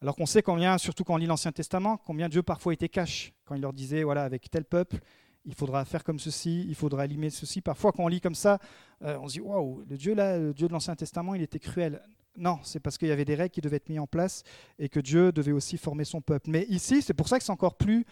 [0.00, 3.32] Alors qu'on sait combien, surtout quand on lit l'Ancien Testament, combien Dieu parfois était cash,
[3.44, 4.98] quand il leur disait, voilà, avec tel peuple,
[5.44, 7.60] il faudra faire comme ceci, il faudra allumer ceci.
[7.60, 8.58] Parfois, quand on lit comme ça,
[9.02, 12.02] euh, on se dit, waouh, le Dieu là, Dieu de l'Ancien Testament, il était cruel.
[12.36, 14.42] Non, c'est parce qu'il y avait des règles qui devaient être mises en place
[14.78, 16.50] et que Dieu devait aussi former son peuple.
[16.50, 18.04] Mais ici, c'est pour ça que c'est encore plus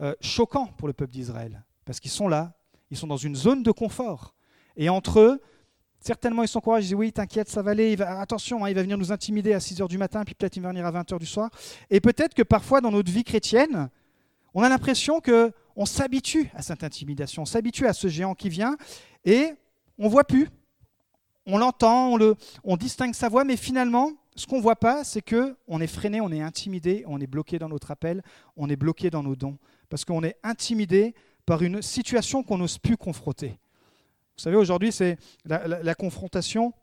[0.00, 2.54] euh, choquant pour le peuple d'Israël, parce qu'ils sont là,
[2.90, 4.34] ils sont dans une zone de confort.
[4.76, 5.42] Et entre eux,
[6.06, 8.82] Certainement, ils sont courageux, ils disent oui, t'inquiète, ça va aller, attention, hein, il va
[8.82, 11.26] venir nous intimider à 6h du matin, puis peut-être il va venir à 20h du
[11.26, 11.50] soir.
[11.90, 13.90] Et peut-être que parfois, dans notre vie chrétienne,
[14.54, 18.50] on a l'impression que on s'habitue à cette intimidation, on s'habitue à ce géant qui
[18.50, 18.76] vient,
[19.24, 19.54] et
[19.98, 20.48] on voit plus.
[21.44, 25.02] On l'entend, on, le, on distingue sa voix, mais finalement, ce qu'on ne voit pas,
[25.02, 28.22] c'est que on est freiné, on est intimidé, on est bloqué dans notre appel,
[28.56, 31.16] on est bloqué dans nos dons, parce qu'on est intimidé
[31.46, 33.58] par une situation qu'on n'ose plus confronter.
[34.36, 36.74] Vous savez, aujourd'hui, c'est la, confrontation,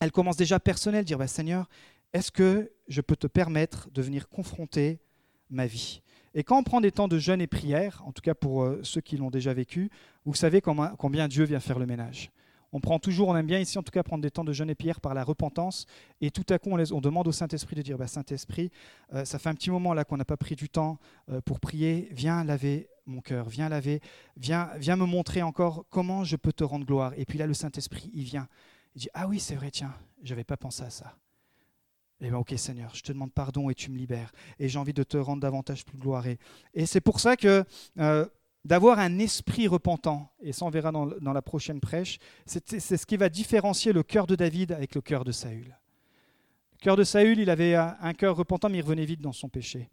[0.00, 1.68] elle commence déjà personnelle, dire bah, Seigneur,
[2.12, 5.00] est-ce que je peux te permettre de venir confronter
[5.50, 6.02] ma vie?
[6.34, 8.80] Et quand on prend des temps de jeûne et prière, en tout cas pour euh,
[8.84, 9.90] ceux qui l'ont déjà vécu,
[10.24, 12.30] vous savez combien, Dieu vient faire le ménage.
[12.72, 14.68] On prend toujours, on aime bien ici en tout cas prendre des temps de jeûne
[14.70, 15.86] et prière par la repentance,
[16.20, 18.70] et tout à coup on, demande au Saint-Esprit de dire bah, Saint-Esprit,
[19.14, 20.98] euh, ça fait un petit moment là qu'on n'a pas pris du temps
[21.30, 24.00] euh, pour prier, viens laver mon cœur, viens laver,
[24.36, 27.12] viens, viens me montrer encore comment je peux te rendre gloire.
[27.16, 28.48] Et puis là, le Saint-Esprit, il vient.
[28.94, 31.16] Il dit, ah oui, c'est vrai, tiens, je n'avais pas pensé à ça.
[32.20, 34.32] Eh bien, ok, Seigneur, je te demande pardon et tu me libères.
[34.58, 36.26] Et j'ai envie de te rendre davantage plus gloire.
[36.26, 37.64] Et, c'est pour ça que
[37.98, 38.26] euh,
[38.64, 43.16] d'avoir un esprit repentant, et ça on verra dans, la prochaine prêche, c'est ce qui
[43.16, 45.76] va différencier le cœur de David avec le cœur de Saül.
[46.72, 49.48] Le cœur de Saül, il avait un cœur repentant, mais il revenait vite dans son
[49.48, 49.88] péché.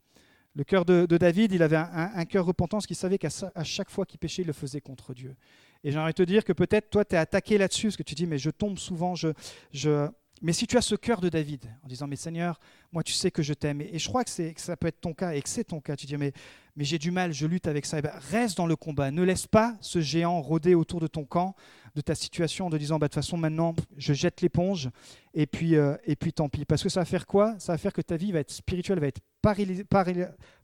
[0.55, 3.29] Le cœur de, David, il avait un, cœur repentant, parce qu'il savait qu'à
[3.63, 5.35] chaque fois qu'il péchait, il le faisait contre Dieu.
[5.83, 8.25] Et j'aimerais te dire que peut-être toi, tu es attaqué là-dessus, parce que tu dis,
[8.25, 9.29] mais je tombe souvent, je,
[9.73, 10.07] je...
[10.41, 12.59] Mais si tu as ce cœur de David, en disant, mais Seigneur,
[12.91, 15.33] moi tu sais que je t'aime, et, je crois que, ça peut être ton cas,
[15.33, 16.33] et que c'est ton cas, tu dis, mais,
[16.75, 19.11] mais j'ai du mal, je lutte avec ça, et eh ben, reste dans le combat,
[19.11, 21.55] ne laisse pas ce géant rôder autour de ton camp,
[21.95, 24.89] de ta situation, en te disant, bah, de toute façon, maintenant, je jette l'éponge,
[25.33, 26.65] et puis, euh, et puis tant pis.
[26.65, 27.55] Parce que ça va faire quoi?
[27.59, 29.21] Ça va faire que ta vie va être spirituelle, va être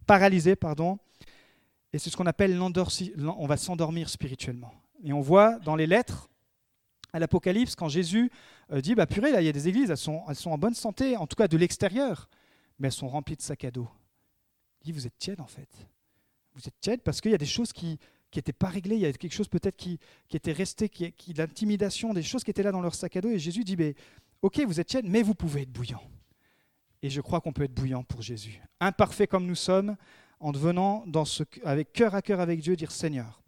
[0.05, 0.99] paralysé, pardon.
[1.93, 3.13] Et c'est ce qu'on appelle l'endorci.
[3.37, 4.73] On va s'endormir spirituellement.
[5.03, 6.29] Et on voit dans les lettres
[7.13, 8.31] à l'Apocalypse, quand Jésus
[8.71, 10.57] euh, dit bah purée, là, il y a des églises, elles sont, elles sont en
[10.57, 12.29] bonne santé, en tout cas de l'extérieur,
[12.79, 13.89] mais elles sont remplies de sacs à dos.
[14.81, 15.69] Il dit Vous êtes tiède en fait.
[16.53, 17.99] Vous êtes tiède parce qu'il y a des choses qui
[18.35, 21.33] n'étaient pas réglées, il y a quelque chose peut-être qui, qui était resté, qui, qui,
[21.33, 23.29] l'intimidation, des choses qui étaient là dans leur sac à dos.
[23.29, 23.95] Et Jésus dit mais,
[24.41, 26.01] Ok, vous êtes tiède, mais vous pouvez être bouillant.
[27.03, 28.61] Et je crois qu'on peut être bouillant pour Jésus.
[28.79, 29.95] Imparfait comme nous sommes,
[30.39, 31.05] en devenant
[31.63, 33.40] avec cœur à cœur avec Dieu, dire Seigneur,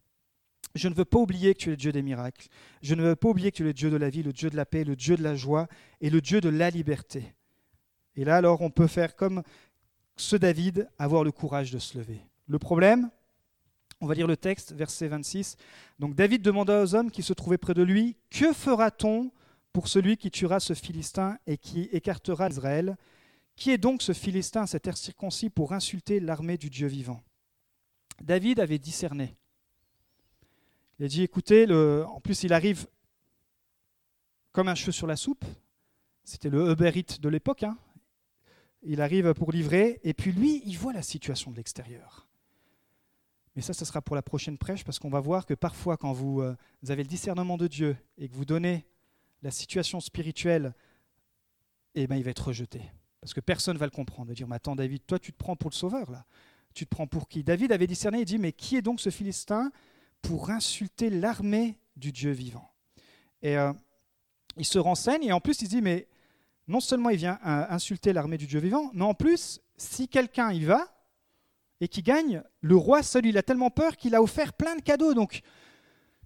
[0.76, 2.48] Je ne veux pas oublier que tu es le Dieu des miracles.
[2.82, 4.50] Je ne veux pas oublier que tu es le Dieu de la vie, le Dieu
[4.50, 5.68] de la paix, le Dieu de la joie
[6.02, 7.36] et le Dieu de la liberté.
[8.16, 9.44] Et là, alors, on peut faire comme
[10.16, 12.22] ce David, avoir le courage de se lever.
[12.48, 13.10] Le problème,
[14.02, 15.58] on va lire le texte, verset 26.
[16.00, 19.32] Donc David demanda aux hommes qui se trouvaient près de lui, Que fera-t-on
[19.72, 22.98] pour celui qui tuera ce Philistin et qui écartera Israël?
[23.56, 27.22] Qui est donc ce Philistin, cet air circoncis, pour insulter l'armée du Dieu vivant?
[28.22, 29.36] David avait discerné.
[31.00, 32.88] Il a dit, écoutez, en plus il arrive
[34.52, 35.44] comme un cheveu sur la soupe.
[36.24, 37.64] C'était le Uber de l'époque.
[37.64, 37.78] Hein.
[38.84, 42.28] Il arrive pour livrer, et puis lui, il voit la situation de l'extérieur.
[43.56, 46.14] Mais ça, ce sera pour la prochaine prêche, parce qu'on va voir que parfois, quand
[46.14, 48.86] vous, euh, vous, avez le discernement de Dieu et que vous donnez
[49.42, 50.74] la situation spirituelle,
[51.96, 52.82] eh ben, il va être rejeté.
[53.22, 54.30] Parce que personne ne va le comprendre.
[54.30, 56.26] De dire, mais attends, David, toi, tu te prends pour le sauveur, là.
[56.74, 57.44] Tu te prends pour qui?
[57.44, 59.72] David avait discerné, il dit, mais qui est donc ce Philistin?
[60.24, 62.72] Pour insulter l'armée du Dieu vivant
[63.44, 63.72] Et euh,
[64.58, 66.08] il se renseigne, et en plus, il dit, mais
[66.68, 70.64] non seulement il vient insulter l'armée du Dieu vivant, mais en plus, si quelqu'un y
[70.64, 70.88] va
[71.82, 74.82] et qui gagne, le roi seul, il a tellement peur qu'il a offert plein de
[74.82, 75.14] cadeaux.
[75.14, 75.42] Donc,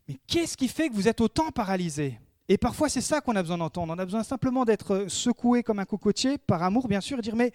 [0.07, 2.19] mais qu'est-ce qui fait que vous êtes autant paralysé?
[2.47, 3.93] Et parfois, c'est ça qu'on a besoin d'entendre.
[3.93, 7.35] On a besoin simplement d'être secoué comme un cocotier, par amour, bien sûr, et dire
[7.35, 7.51] mais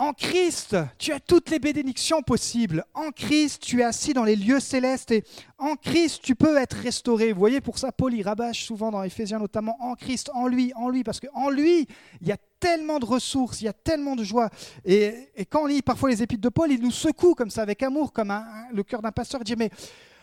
[0.00, 2.86] en Christ, tu as toutes les bénédictions possibles.
[2.94, 5.24] En Christ, tu es assis dans les lieux célestes et
[5.58, 7.34] en Christ, tu peux être restauré.
[7.34, 10.72] Vous voyez, pour ça, Paul y rabâche souvent dans Éphésiens notamment en Christ, en lui,
[10.74, 11.86] en lui, parce qu'en lui,
[12.22, 14.48] il y a tellement de ressources, il y a tellement de joie.
[14.86, 17.82] Et, quand on lit parfois les épîtres de Paul, il nous secoue comme ça, avec
[17.82, 18.34] amour, comme
[18.72, 19.68] le cœur d'un pasteur, dit, mais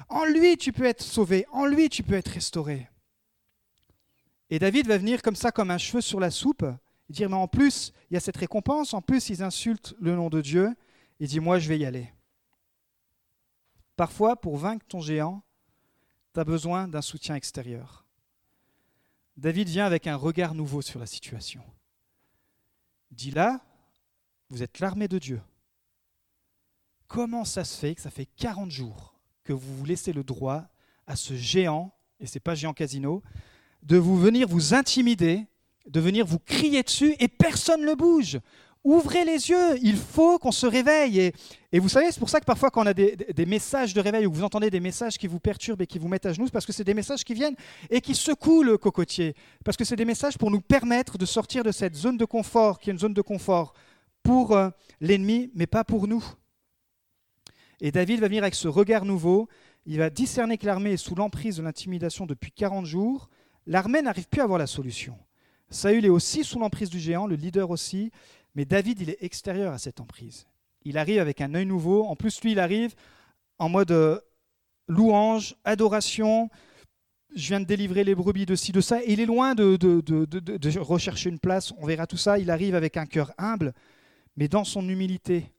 [0.10, 2.88] en lui, tu peux être sauvé, en lui, tu peux être restauré.
[4.50, 6.66] Et David va venir comme ça, comme un cheveu sur la soupe,
[7.10, 10.16] il dit, mais en plus, il y a cette récompense, en plus, ils insultent le
[10.16, 10.76] nom de Dieu.
[11.20, 12.12] Il dit, moi, je vais y aller.
[13.96, 15.42] Parfois, pour vaincre ton géant,
[16.34, 18.06] tu as besoin d'un soutien extérieur.
[19.38, 21.64] David vient avec un regard nouveau sur la situation.
[23.12, 23.62] Il dit là,
[24.50, 25.42] vous êtes l'armée de Dieu.
[27.08, 30.68] Comment ça se fait que ça fait 40 jours que vous vous laissez le droit
[31.06, 33.24] à ce géant, et ce n'est pas géant casino,
[33.84, 35.48] de vous venir vous intimider
[35.88, 38.40] de venir vous crier dessus et personne ne bouge.
[38.84, 41.34] Ouvrez les yeux, il faut qu'on se réveille.
[41.74, 44.26] Et, vous savez, c'est pour ça que parfois quand on a des, messages de réveil
[44.26, 46.66] ou vous entendez des messages qui vous perturbent et qui vous mettent à genoux, parce
[46.66, 47.56] que c'est des messages qui viennent
[47.90, 49.36] et qui secouent le cocotier.
[49.66, 52.80] Parce que c'est des messages pour nous permettre de sortir de cette zone de confort,
[52.80, 53.74] qui est une zone de confort
[54.24, 54.70] pour euh,
[55.02, 56.24] l'ennemi, mais pas pour nous.
[57.82, 59.50] Et David va venir avec ce regard nouveau.
[59.86, 63.30] Il va discerner que l'armée est sous l'emprise de l'intimidation depuis 40 jours.
[63.66, 65.18] L'armée n'arrive plus à avoir la solution.
[65.70, 68.12] Saül est aussi sous l'emprise du géant, le leader aussi,
[68.56, 70.48] mais David, il est extérieur à cette emprise.
[70.84, 72.06] Il arrive avec un œil nouveau.
[72.06, 72.96] En plus, lui, il arrive
[73.60, 74.20] en mode euh,
[74.88, 76.50] louange, adoration.
[77.36, 79.04] Je viens de délivrer les brebis de ci, de ça.
[79.04, 81.74] Et il est loin de, rechercher une place.
[81.78, 82.40] On verra tout ça.
[82.40, 83.74] Il arrive avec un cœur humble,
[84.38, 85.52] mais dans son humilité,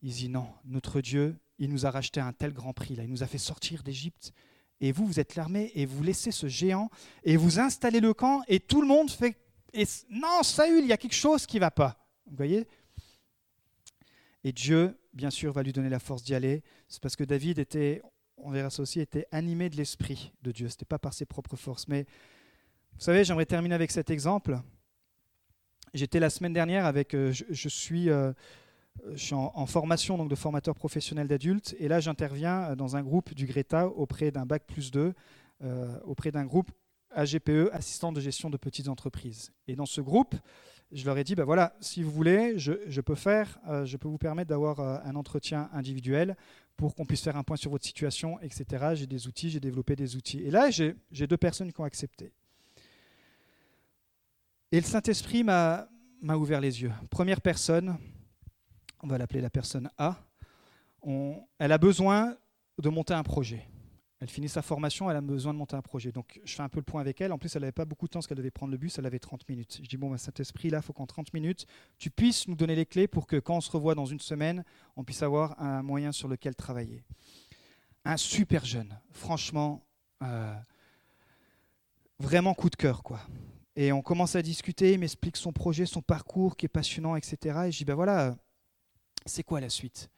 [0.00, 2.94] il dit non, notre Dieu, il nous a racheté un tel grand prix.
[2.94, 3.02] Là.
[3.02, 4.32] Il nous a fait sortir d'Égypte.
[4.80, 6.88] Et vous, vous êtes l'armée et vous laissez ce géant
[7.24, 9.36] et vous installez le camp et tout le monde fait
[9.72, 11.96] et non, Saül, il y a quelque chose qui ne va pas.
[12.26, 12.66] Vous voyez?
[14.44, 16.62] Et Dieu, bien sûr, va lui donner la force d'y aller.
[16.88, 18.02] C'est parce que David était,
[18.36, 20.68] on verra ça aussi, était animé de l'esprit de Dieu.
[20.68, 21.88] Ce n'était pas par ses propres forces.
[21.88, 22.06] Mais
[22.94, 24.60] vous savez, j'aimerais terminer avec cet exemple.
[25.94, 28.32] J'étais la semaine dernière avec, euh, je, suis, euh,
[29.12, 33.32] je suis en, formation donc de formateur professionnel d'adultes, et là j'interviens dans un groupe
[33.34, 35.14] du Greta auprès d'un bac plus 2,
[35.62, 36.70] euh, auprès d'un groupe
[37.18, 39.52] AGPE, assistant de gestion de petites entreprises.
[39.66, 40.36] Et dans ce groupe,
[40.92, 44.08] je leur ai dit, ben voilà, si vous voulez, je, peux faire, euh, je peux
[44.08, 46.36] vous permettre d'avoir euh, un entretien individuel
[46.76, 48.92] pour qu'on puisse faire un point sur votre situation, etc.
[48.94, 50.40] J'ai des outils, j'ai développé des outils.
[50.42, 52.32] Et là, j'ai deux personnes qui ont accepté.
[54.70, 55.88] Et le Saint-Esprit m'a
[56.22, 56.92] ouvert les yeux.
[57.10, 57.98] Première personne,
[59.02, 60.16] on va l'appeler la personne A,
[61.58, 62.36] elle a besoin
[62.78, 63.66] de monter un projet.
[64.20, 66.10] Elle finit sa formation, elle a besoin de monter un projet.
[66.10, 67.32] Donc je fais un peu le point avec elle.
[67.32, 69.06] En plus, elle n'avait pas beaucoup de temps parce qu'elle devait prendre le bus, elle
[69.06, 69.78] avait 30 minutes.
[69.82, 71.66] Je dis, bon, bah, cet esprit-là, il faut qu'en 30 minutes,
[71.98, 74.64] tu puisses nous donner les clés pour que quand on se revoit dans une semaine,
[74.96, 77.04] on puisse avoir un moyen sur lequel travailler.
[78.04, 79.84] Un super jeune, franchement,
[80.22, 80.54] euh,
[82.18, 83.20] vraiment coup de cœur, quoi.
[83.76, 87.60] Et on commence à discuter, il m'explique son projet, son parcours qui est passionnant, etc.
[87.66, 88.36] Et je dis, ben voilà,
[89.24, 90.10] c'est quoi la suite?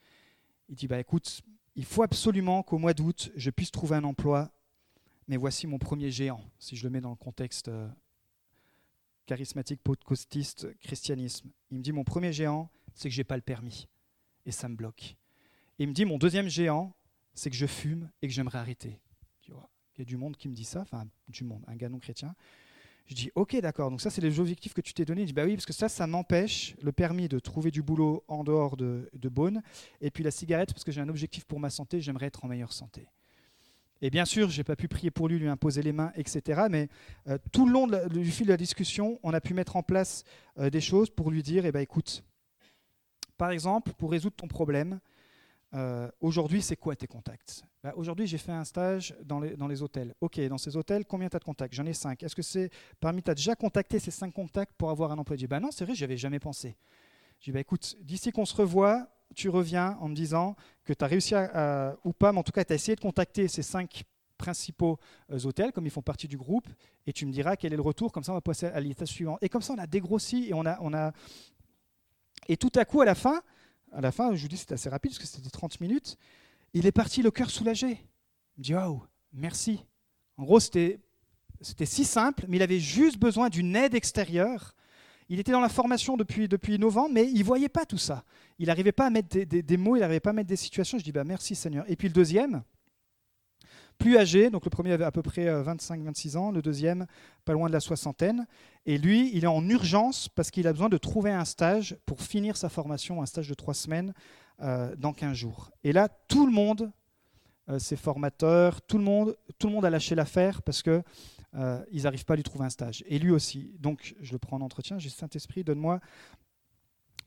[0.67, 1.41] Il dit, bah écoute,
[1.75, 4.51] il faut absolument qu'au mois d'août, je puisse trouver un emploi,
[5.27, 7.87] mais voici mon premier géant, si je le mets dans le contexte euh,
[9.25, 11.49] charismatique, podcastiste, christianisme.
[11.69, 13.87] Il me dit, mon premier géant, c'est que je n'ai pas le permis,
[14.45, 15.15] et ça me bloque.
[15.79, 16.93] il me dit, mon deuxième géant,
[17.33, 18.99] c'est que je fume et que j'aimerais arrêter.
[19.95, 21.99] Il y a du monde qui me dit ça, enfin du monde, un gars non
[21.99, 22.33] chrétien.
[23.07, 25.21] Je dis ok d'accord, donc ça c'est les objectifs que tu t'es donné.
[25.21, 28.23] Il dit bah oui parce que ça ça m'empêche le permis de trouver du boulot
[28.27, 29.61] en dehors de, de Beaune
[29.99, 32.47] et puis la cigarette parce que j'ai un objectif pour ma santé, j'aimerais être en
[32.47, 33.07] meilleure santé.
[34.01, 36.63] Et bien sûr, je n'ai pas pu prier pour lui, lui imposer les mains, etc.
[36.69, 36.89] Mais
[37.27, 40.23] euh, tout le long du fil de la discussion, on a pu mettre en place
[40.57, 42.23] euh, des choses pour lui dire, eh ben, écoute,
[43.37, 44.99] par exemple, pour résoudre ton problème,
[45.73, 47.63] euh, aujourd'hui, c'est quoi tes contacts?
[47.83, 50.13] Bah, Aujourd'hui, j'ai fait un stage dans les, hôtels.
[50.21, 51.73] Ok, dans ces hôtels, combien tu as de contacts?
[51.73, 52.23] J'en ai cinq.
[52.23, 52.69] Est-ce que c'est
[52.99, 55.59] parmi, tu as déjà contacté ces cinq contacts pour avoir un emploi Je dis, bah
[55.59, 56.75] non, c'est vrai, je avais jamais pensé.
[57.39, 61.03] Je dis, bah, écoute, d'ici qu'on se revoit, tu reviens en me disant que tu
[61.03, 61.35] as réussi
[62.03, 64.03] ou pas, mais en tout cas, tu as essayé de contacter ces cinq
[64.41, 64.97] principaux
[65.31, 66.67] euh, hôtels, comme ils font partie du groupe,
[67.07, 69.05] et tu me diras quel est le retour, comme ça on va passer à l'état
[69.05, 69.37] suivant.
[69.41, 71.13] Et comme ça, on a dégrossi et on a, on a...
[72.47, 73.41] Et tout à coup, à la fin,
[73.91, 76.17] à la fin, je vous dis c'était assez rapide, parce que c'était 30 minutes,
[76.73, 77.87] il est parti le cœur soulagé.
[78.57, 79.83] Il me dit, oh, merci.
[80.37, 80.99] En gros, c'était
[81.85, 84.75] si simple, mais il avait juste besoin d'une aide extérieure
[85.31, 88.25] il était dans la formation depuis, depuis novembre, mais il ne voyait pas tout ça.
[88.59, 90.97] Il n'arrivait pas à mettre des, mots, il n'arrivait pas à mettre des situations.
[90.97, 91.85] Je dis bah, merci Seigneur.
[91.87, 92.63] Et puis le deuxième,
[94.01, 97.05] plus âgé, donc le premier avait à peu près 25-26 euh, ans, le deuxième
[97.45, 98.47] pas loin de la soixantaine.
[98.85, 102.21] Et lui, il est en urgence parce qu'il a besoin de trouver un stage pour
[102.21, 104.13] finir sa formation, un stage de trois semaines
[104.61, 105.71] euh, dans 15 jours.
[105.83, 106.91] Et là, tout le monde,
[107.69, 111.01] euh, ses formateurs, tout le monde, tout le monde a lâché l'affaire parce que
[111.91, 113.03] ils n'arrivent pas à lui trouver un stage.
[113.07, 113.75] Et lui aussi.
[113.77, 115.99] Donc, je le prends en entretien, j'ai Saint-Esprit, donne-moi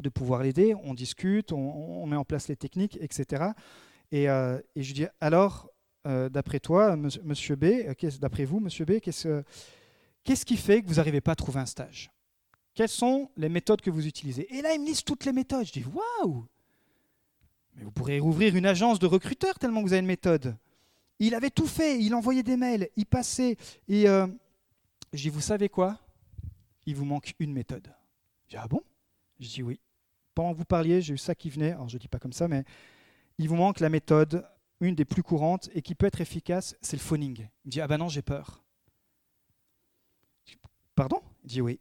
[0.02, 3.52] de pouvoir l'aider, on discute, on, met en place les techniques, etc.
[4.12, 5.70] Euh, et, je dis, alors,
[6.06, 7.66] euh, d'après toi, monsieur B,
[8.20, 9.42] d'après vous, monsieur B, qu'est-ce,
[10.22, 12.10] qu'est-ce qui fait que vous n'arrivez pas à trouver un stage?
[12.74, 14.52] Quelles sont les méthodes que vous utilisez?
[14.54, 15.66] Et là, il me liste toutes les méthodes.
[15.66, 16.44] Je dis, waouh
[17.74, 20.56] Mais vous pourrez rouvrir une agence de recruteurs tellement que vous avez une méthode.
[21.20, 23.56] Il avait tout fait, il envoyait des mails, il passait.
[23.88, 24.26] Et euh,
[25.12, 26.00] je dis, vous savez quoi?
[26.86, 27.88] Il vous manque une méthode.
[28.46, 28.82] Je dis, ah bon?
[29.38, 29.80] Je dis, oui.
[30.34, 32.32] Pendant que vous parliez, j'ai eu ça qui venait, alors je ne dis pas comme
[32.32, 32.64] ça, mais
[33.38, 34.44] il vous manque la méthode,
[34.80, 37.38] une des plus courantes et qui peut être efficace, c'est le phoning.
[37.38, 38.64] Il me dit, ah ben non, j'ai peur.
[40.94, 41.20] Pardon?
[41.44, 41.80] Il dit, oui.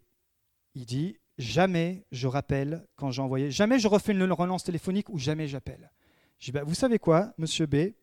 [0.75, 5.17] Il dit, jamais je rappelle quand j'ai envoyé, jamais je refais une relance téléphonique ou
[5.17, 5.91] jamais j'appelle.
[6.39, 7.93] Je dis, bah, vous savez quoi, monsieur B,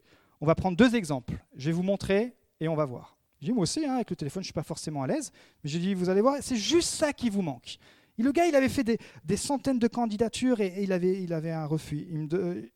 [0.41, 1.35] on va prendre deux exemples.
[1.57, 3.17] Je vais vous montrer et on va voir.
[3.41, 5.33] Je dis, moi aussi, hein, avec le téléphone, je ne suis pas forcément à l'aise.
[5.65, 7.79] Mais je dis, vous allez voir, c'est juste ça qui vous manque.
[8.23, 11.67] Le gars, il avait fait des, centaines de candidatures et, il, avait, il avait un
[11.67, 12.07] refus.
[12.11, 12.71] Il,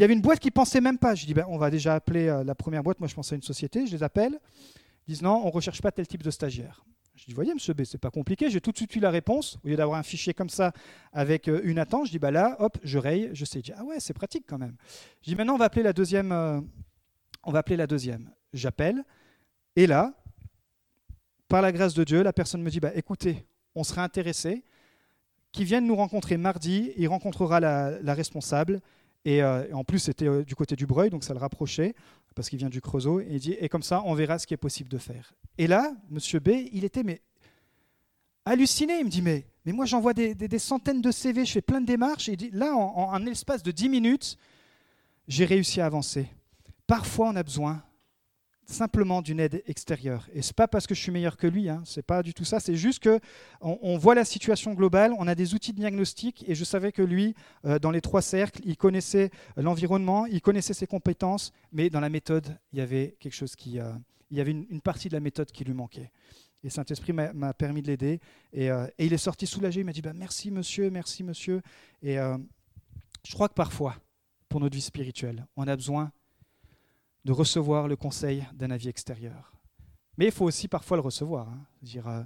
[0.00, 1.14] y avait une boîte qui pensait même pas.
[1.14, 3.00] Je dis, ben, on va déjà appeler euh, la première boîte.
[3.00, 3.86] Moi, je pensais à une société.
[3.86, 4.38] Je les appelle.
[5.06, 6.84] Ils disent, non, on ne recherche pas tel type de stagiaire.
[7.14, 8.50] Je dis, voyez, monsieur B, c'est pas compliqué.
[8.50, 9.58] J'ai tout de suite eu la réponse.
[9.64, 10.72] Au lieu d'avoir un fichier comme ça
[11.12, 13.60] avec euh, une attente, je dis, bah là, hop, je raye, je sais.
[13.60, 14.76] Dis, ah ouais, c'est pratique quand même.
[15.22, 16.60] Je dis, maintenant, on va appeler la deuxième, euh,
[17.44, 18.30] on va appeler la deuxième.
[18.52, 19.04] J'appelle,
[19.76, 20.14] et là,
[21.48, 24.64] par la grâce de Dieu, la personne me dit, bah, écoutez, on serait intéressé,
[25.52, 28.80] qui vienne nous rencontrer mardi, il rencontrera la, responsable,
[29.26, 31.94] euh, et, en plus c'était euh, du côté du Breuil, donc ça le rapprochait,
[32.34, 34.54] parce qu'il vient du Creusot, et il dit, et comme ça, on verra ce qui
[34.54, 35.34] est possible de faire.
[35.58, 37.20] Et là, monsieur B, il était mais
[38.44, 41.80] halluciné, il me dit, mais, mais moi j'envoie des, centaines de CV, je fais plein
[41.80, 44.36] de démarches, et dit, là, en, en un espace de 10 minutes,
[45.28, 46.28] j'ai réussi à avancer.
[46.86, 47.82] Parfois, on a besoin
[48.72, 50.28] simplement d'une aide extérieure.
[50.34, 52.44] Et c'est pas parce que je suis meilleur que lui, hein, c'est pas du tout
[52.44, 52.60] ça.
[52.60, 53.20] C'est juste que
[53.60, 57.02] on, voit la situation globale, on a des outils de diagnostic, et je savais que
[57.02, 62.00] lui, euh, dans les trois cercles, il connaissait l'environnement, il connaissait ses compétences, mais dans
[62.00, 63.92] la méthode, il y avait quelque chose qui, euh,
[64.30, 66.10] il y avait une, partie de la méthode qui lui manquait.
[66.64, 68.20] Et Saint-Esprit m'a permis de l'aider,
[68.52, 69.80] et, euh, et, il est sorti soulagé.
[69.80, 71.60] Il m'a dit bah, merci monsieur, merci monsieur.
[72.02, 73.96] Et je crois que parfois,
[74.48, 76.12] pour notre vie spirituelle, on a besoin
[77.24, 79.52] de recevoir le conseil d'un avis extérieur.
[80.18, 81.48] Mais il faut aussi parfois le recevoir.
[81.48, 81.66] Hein.
[81.96, 82.24] Euh,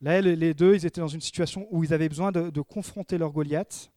[0.00, 3.32] là, les deux, ils étaient dans une situation où ils avaient besoin de, confronter leur
[3.32, 3.90] Goliath,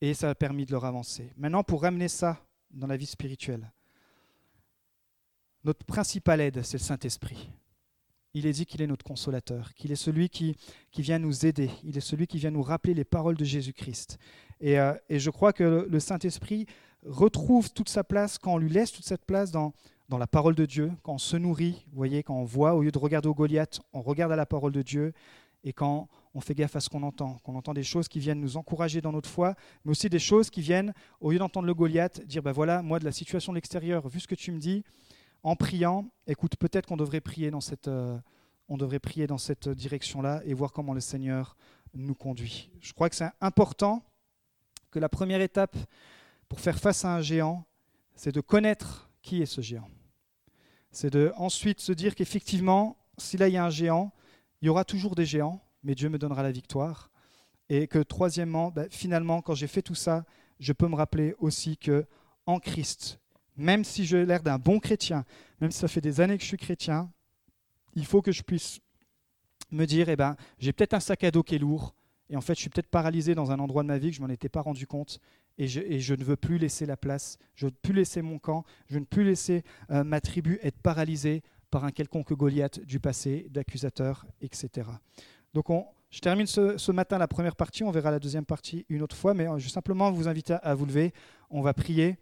[0.00, 1.32] et ça a permis de leur avancer.
[1.36, 3.70] Maintenant, pour ramener ça dans la vie spirituelle,
[5.64, 7.50] notre principale aide, c'est le Saint-Esprit.
[8.34, 10.56] Il est dit qu'il est notre consolateur, qu'il est celui qui,
[10.96, 14.18] vient nous aider, il est celui qui vient nous rappeler les paroles de Jésus-Christ.
[14.58, 16.66] Et, euh, et, je crois que le Saint-Esprit
[17.06, 19.72] retrouve toute sa place, quand on lui laisse toute cette place dans,
[20.08, 22.90] dans la parole de Dieu, quand on se nourrit, voyez, quand on voit, au lieu
[22.92, 25.12] de regarder au Goliath, on regarde à la parole de Dieu,
[25.64, 28.40] et quand on fait gaffe à ce qu'on entend, qu'on entend des choses qui viennent
[28.40, 31.74] nous encourager dans notre foi, mais aussi des choses qui viennent, au lieu d'entendre le
[31.74, 34.58] Goliath, dire, ben voilà, moi de la situation de l'extérieur, vu ce que tu me
[34.58, 34.84] dis,
[35.42, 38.18] en priant, écoute, peut-être qu'on devrait prier dans cette, euh,
[38.68, 41.56] on devrait prier dans cette direction-là et voir comment le Seigneur
[41.94, 42.70] nous conduit.
[42.80, 44.02] Je crois que c'est important
[44.90, 45.76] que la première étape
[46.52, 47.64] pour faire face à un géant,
[48.14, 49.88] c'est de connaître qui est ce géant.
[50.90, 54.12] C'est de ensuite se dire qu'effectivement, si là il y a un géant,
[54.60, 57.10] il y aura toujours des géants, mais Dieu me donnera la victoire.
[57.70, 60.26] Et que troisièmement, ben, finalement, quand j'ai fait tout ça,
[60.60, 62.04] je peux me rappeler aussi que
[62.44, 63.18] en Christ,
[63.56, 65.24] même si j'ai l'air d'un bon chrétien,
[65.58, 67.10] même si ça fait des années que je suis chrétien,
[67.94, 68.78] il faut que je puisse
[69.70, 71.94] me dire, eh ben, j'ai peut-être un sac à dos qui est lourd,
[72.32, 74.22] et en fait, je suis peut-être paralysé dans un endroit de ma vie que je
[74.22, 75.20] m'en étais pas rendu compte,
[75.58, 78.64] et je, ne veux plus laisser la place, je ne veux plus laisser mon camp,
[78.88, 83.00] je ne veux plus laisser euh, ma tribu être paralysée par un quelconque Goliath du
[83.00, 84.88] passé, d'accusateur, etc.
[85.52, 89.02] Donc on, je termine ce, matin la première partie, on verra la deuxième partie une
[89.02, 91.12] autre fois, mais euh, je vais simplement vous inviter à vous lever,
[91.50, 92.16] on va prier.